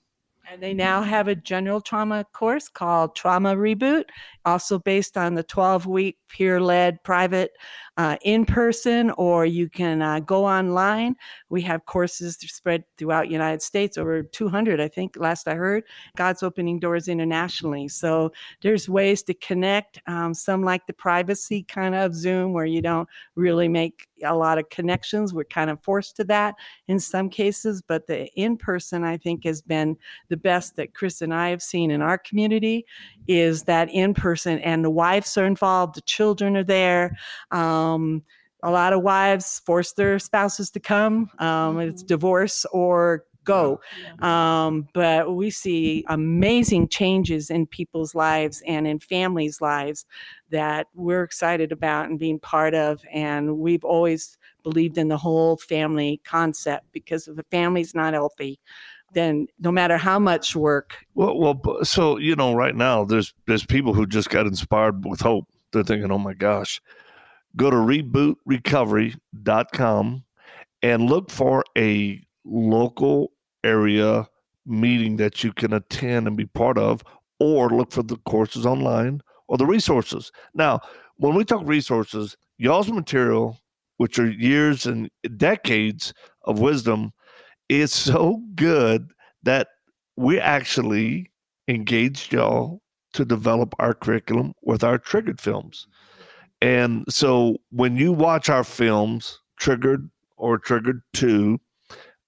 And 0.51 0.61
they 0.61 0.73
now 0.73 1.01
have 1.01 1.29
a 1.29 1.35
general 1.35 1.79
trauma 1.79 2.25
course 2.33 2.67
called 2.67 3.15
Trauma 3.15 3.55
Reboot, 3.55 4.05
also 4.45 4.79
based 4.79 5.17
on 5.17 5.35
the 5.35 5.43
12 5.43 5.85
week 5.85 6.17
peer 6.29 6.59
led 6.59 7.03
private 7.03 7.51
uh, 7.97 8.17
in 8.23 8.45
person, 8.45 9.11
or 9.11 9.45
you 9.45 9.69
can 9.69 10.01
uh, 10.01 10.19
go 10.21 10.45
online. 10.45 11.15
We 11.49 11.61
have 11.63 11.85
courses 11.85 12.37
spread 12.39 12.83
throughout 12.97 13.29
United 13.29 13.61
States, 13.61 13.97
over 13.97 14.23
200, 14.23 14.79
I 14.79 14.87
think, 14.87 15.17
last 15.17 15.47
I 15.47 15.55
heard. 15.55 15.83
God's 16.15 16.41
opening 16.41 16.79
doors 16.79 17.07
internationally. 17.07 17.89
So 17.89 18.31
there's 18.61 18.87
ways 18.87 19.23
to 19.23 19.33
connect. 19.33 19.99
Um, 20.07 20.33
some 20.33 20.63
like 20.63 20.87
the 20.87 20.93
privacy 20.93 21.63
kind 21.63 21.93
of 21.93 22.15
Zoom, 22.15 22.53
where 22.53 22.65
you 22.65 22.81
don't 22.81 23.09
really 23.35 23.67
make 23.67 24.07
a 24.23 24.35
lot 24.35 24.57
of 24.57 24.69
connections. 24.69 25.33
We're 25.33 25.43
kind 25.43 25.69
of 25.69 25.83
forced 25.83 26.15
to 26.15 26.23
that 26.25 26.55
in 26.87 26.99
some 26.99 27.29
cases, 27.29 27.81
but 27.81 28.07
the 28.07 28.27
in 28.33 28.57
person, 28.57 29.03
I 29.03 29.17
think, 29.17 29.43
has 29.43 29.61
been 29.61 29.97
the 30.29 30.37
best 30.37 30.75
that 30.77 30.93
Chris 30.93 31.21
and 31.21 31.33
I 31.33 31.49
have 31.49 31.61
seen 31.61 31.91
in 31.91 32.01
our 32.01 32.17
community. 32.17 32.85
Is 33.27 33.63
that 33.63 33.89
in 33.91 34.13
person, 34.13 34.30
and 34.45 34.83
the 34.83 34.89
wives 34.89 35.37
are 35.37 35.45
involved, 35.45 35.95
the 35.95 36.01
children 36.01 36.57
are 36.57 36.63
there. 36.63 37.17
Um, 37.51 38.23
a 38.63 38.71
lot 38.71 38.93
of 38.93 39.01
wives 39.01 39.61
force 39.65 39.93
their 39.93 40.19
spouses 40.19 40.69
to 40.71 40.79
come. 40.79 41.29
Um, 41.39 41.79
it's 41.79 42.03
mm-hmm. 42.03 42.07
divorce 42.07 42.65
or 42.71 43.25
go. 43.43 43.81
Um, 44.19 44.87
but 44.93 45.35
we 45.35 45.49
see 45.49 46.05
amazing 46.07 46.87
changes 46.89 47.49
in 47.49 47.65
people's 47.65 48.13
lives 48.13 48.61
and 48.67 48.87
in 48.87 48.99
families' 48.99 49.61
lives 49.61 50.05
that 50.49 50.87
we're 50.93 51.23
excited 51.23 51.71
about 51.71 52.09
and 52.09 52.19
being 52.19 52.39
part 52.39 52.73
of. 52.73 53.01
And 53.11 53.57
we've 53.57 53.83
always 53.83 54.37
believed 54.63 54.97
in 54.97 55.07
the 55.07 55.17
whole 55.17 55.57
family 55.57 56.21
concept 56.23 56.85
because 56.91 57.27
if 57.27 57.37
a 57.37 57.43
family's 57.49 57.95
not 57.95 58.13
healthy, 58.13 58.59
then 59.13 59.47
no 59.59 59.71
matter 59.71 59.97
how 59.97 60.19
much 60.19 60.55
work. 60.55 60.97
Well, 61.15 61.37
well, 61.37 61.59
so 61.83 62.17
you 62.17 62.35
know, 62.35 62.53
right 62.53 62.75
now 62.75 63.05
there's 63.05 63.33
there's 63.47 63.65
people 63.65 63.93
who 63.93 64.05
just 64.05 64.29
got 64.29 64.47
inspired 64.47 65.05
with 65.05 65.21
hope. 65.21 65.47
They're 65.71 65.83
thinking, 65.83 66.11
"Oh 66.11 66.17
my 66.17 66.33
gosh." 66.33 66.81
Go 67.57 67.69
to 67.69 67.75
rebootrecovery.com 67.75 70.23
and 70.81 71.03
look 71.03 71.29
for 71.29 71.65
a 71.77 72.21
local 72.45 73.33
area 73.63 74.27
meeting 74.65 75.17
that 75.17 75.43
you 75.43 75.51
can 75.51 75.73
attend 75.73 76.27
and 76.27 76.37
be 76.37 76.45
part 76.45 76.77
of, 76.77 77.03
or 77.39 77.69
look 77.69 77.91
for 77.91 78.03
the 78.03 78.15
courses 78.25 78.65
online 78.65 79.19
or 79.47 79.57
the 79.57 79.65
resources. 79.65 80.31
Now, 80.53 80.79
when 81.17 81.35
we 81.35 81.43
talk 81.43 81.61
resources, 81.65 82.37
y'all's 82.57 82.89
material, 82.89 83.59
which 83.97 84.17
are 84.17 84.29
years 84.29 84.85
and 84.85 85.09
decades 85.35 86.13
of 86.45 86.59
wisdom, 86.59 87.11
is 87.71 87.93
so 87.93 88.41
good 88.55 89.11
that 89.43 89.69
we 90.17 90.39
actually 90.39 91.31
engaged 91.69 92.33
y'all 92.33 92.81
to 93.13 93.23
develop 93.23 93.73
our 93.79 93.93
curriculum 93.93 94.53
with 94.61 94.83
our 94.83 94.97
triggered 94.97 95.39
films. 95.39 95.87
And 96.61 97.05
so 97.07 97.57
when 97.71 97.95
you 97.95 98.11
watch 98.11 98.49
our 98.49 98.65
films, 98.65 99.39
Triggered 99.57 100.09
or 100.37 100.57
Triggered 100.57 101.01
2, 101.13 101.59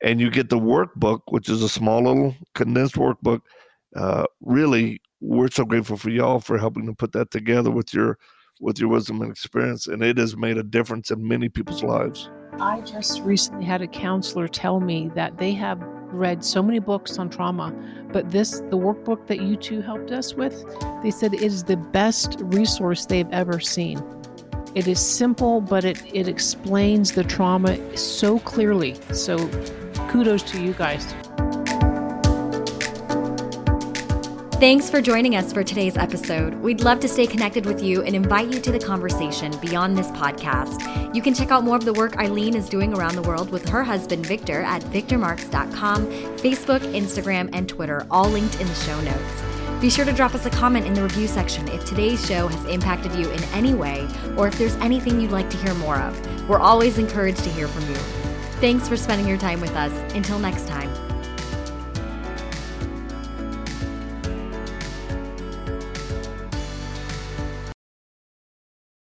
and 0.01 0.19
you 0.19 0.29
get 0.29 0.49
the 0.49 0.59
workbook, 0.59 1.21
which 1.27 1.49
is 1.49 1.61
a 1.61 1.69
small 1.69 2.03
little 2.03 2.35
condensed 2.55 2.95
workbook. 2.95 3.41
Uh, 3.95 4.25
really, 4.41 5.01
we're 5.21 5.49
so 5.49 5.65
grateful 5.65 5.97
for 5.97 6.09
y'all 6.09 6.39
for 6.39 6.57
helping 6.57 6.85
to 6.85 6.93
put 6.93 7.13
that 7.13 7.31
together 7.31 7.71
with 7.71 7.93
your 7.93 8.17
with 8.59 8.79
your 8.79 8.89
wisdom 8.89 9.21
and 9.21 9.31
experience, 9.31 9.87
and 9.87 10.03
it 10.03 10.17
has 10.17 10.37
made 10.37 10.57
a 10.57 10.63
difference 10.63 11.09
in 11.09 11.27
many 11.27 11.49
people's 11.49 11.83
lives. 11.83 12.29
I 12.59 12.81
just 12.81 13.21
recently 13.21 13.65
had 13.65 13.81
a 13.81 13.87
counselor 13.87 14.47
tell 14.47 14.79
me 14.79 15.09
that 15.15 15.37
they 15.37 15.53
have 15.53 15.81
read 15.81 16.43
so 16.43 16.61
many 16.61 16.79
books 16.79 17.17
on 17.17 17.29
trauma, 17.29 17.73
but 18.11 18.29
this, 18.29 18.59
the 18.69 18.77
workbook 18.77 19.27
that 19.27 19.41
you 19.41 19.55
two 19.55 19.81
helped 19.81 20.11
us 20.11 20.35
with, 20.35 20.63
they 21.01 21.11
said 21.11 21.33
it 21.33 21.41
is 21.41 21.63
the 21.63 21.77
best 21.77 22.37
resource 22.39 23.05
they've 23.05 23.31
ever 23.31 23.59
seen. 23.59 24.01
It 24.75 24.87
is 24.87 24.99
simple, 24.99 25.61
but 25.61 25.85
it, 25.85 26.03
it 26.15 26.27
explains 26.27 27.11
the 27.11 27.23
trauma 27.23 27.97
so 27.97 28.39
clearly. 28.39 28.95
So 29.11 29.37
kudos 30.07 30.43
to 30.43 30.61
you 30.61 30.73
guys. 30.73 31.13
Thanks 34.63 34.89
for 34.89 35.01
joining 35.01 35.35
us 35.35 35.51
for 35.51 35.61
today's 35.61 35.97
episode. 35.97 36.53
We'd 36.53 36.79
love 36.79 37.01
to 37.01 37.09
stay 37.09 37.27
connected 37.27 37.65
with 37.65 37.83
you 37.83 38.01
and 38.01 38.15
invite 38.15 38.47
you 38.47 38.61
to 38.61 38.71
the 38.71 38.79
conversation 38.79 39.51
beyond 39.59 39.97
this 39.97 40.07
podcast. 40.11 41.13
You 41.13 41.21
can 41.21 41.33
check 41.33 41.51
out 41.51 41.65
more 41.65 41.75
of 41.75 41.83
the 41.83 41.91
work 41.91 42.15
Eileen 42.15 42.55
is 42.55 42.69
doing 42.69 42.93
around 42.93 43.15
the 43.15 43.23
world 43.23 43.49
with 43.49 43.67
her 43.67 43.83
husband 43.83 44.25
Victor 44.25 44.61
at 44.61 44.81
victormarks.com, 44.83 46.05
Facebook, 46.37 46.79
Instagram, 46.93 47.49
and 47.51 47.67
Twitter, 47.67 48.07
all 48.09 48.29
linked 48.29 48.61
in 48.61 48.67
the 48.69 48.73
show 48.73 48.97
notes. 49.01 49.81
Be 49.81 49.89
sure 49.89 50.05
to 50.05 50.13
drop 50.13 50.33
us 50.33 50.45
a 50.45 50.49
comment 50.49 50.87
in 50.87 50.93
the 50.93 51.03
review 51.03 51.27
section 51.27 51.67
if 51.67 51.83
today's 51.83 52.25
show 52.25 52.47
has 52.47 52.65
impacted 52.67 53.13
you 53.15 53.29
in 53.31 53.43
any 53.55 53.73
way 53.73 54.07
or 54.37 54.47
if 54.47 54.57
there's 54.57 54.75
anything 54.75 55.19
you'd 55.19 55.31
like 55.31 55.49
to 55.49 55.57
hear 55.57 55.73
more 55.73 55.97
of. 55.97 56.47
We're 56.47 56.61
always 56.61 56.97
encouraged 56.97 57.43
to 57.43 57.49
hear 57.49 57.67
from 57.67 57.85
you. 57.89 57.97
Thanks 58.61 58.87
for 58.87 58.95
spending 58.95 59.27
your 59.27 59.37
time 59.37 59.59
with 59.59 59.75
us. 59.75 59.91
Until 60.13 60.39
next 60.39 60.69
time. 60.69 60.92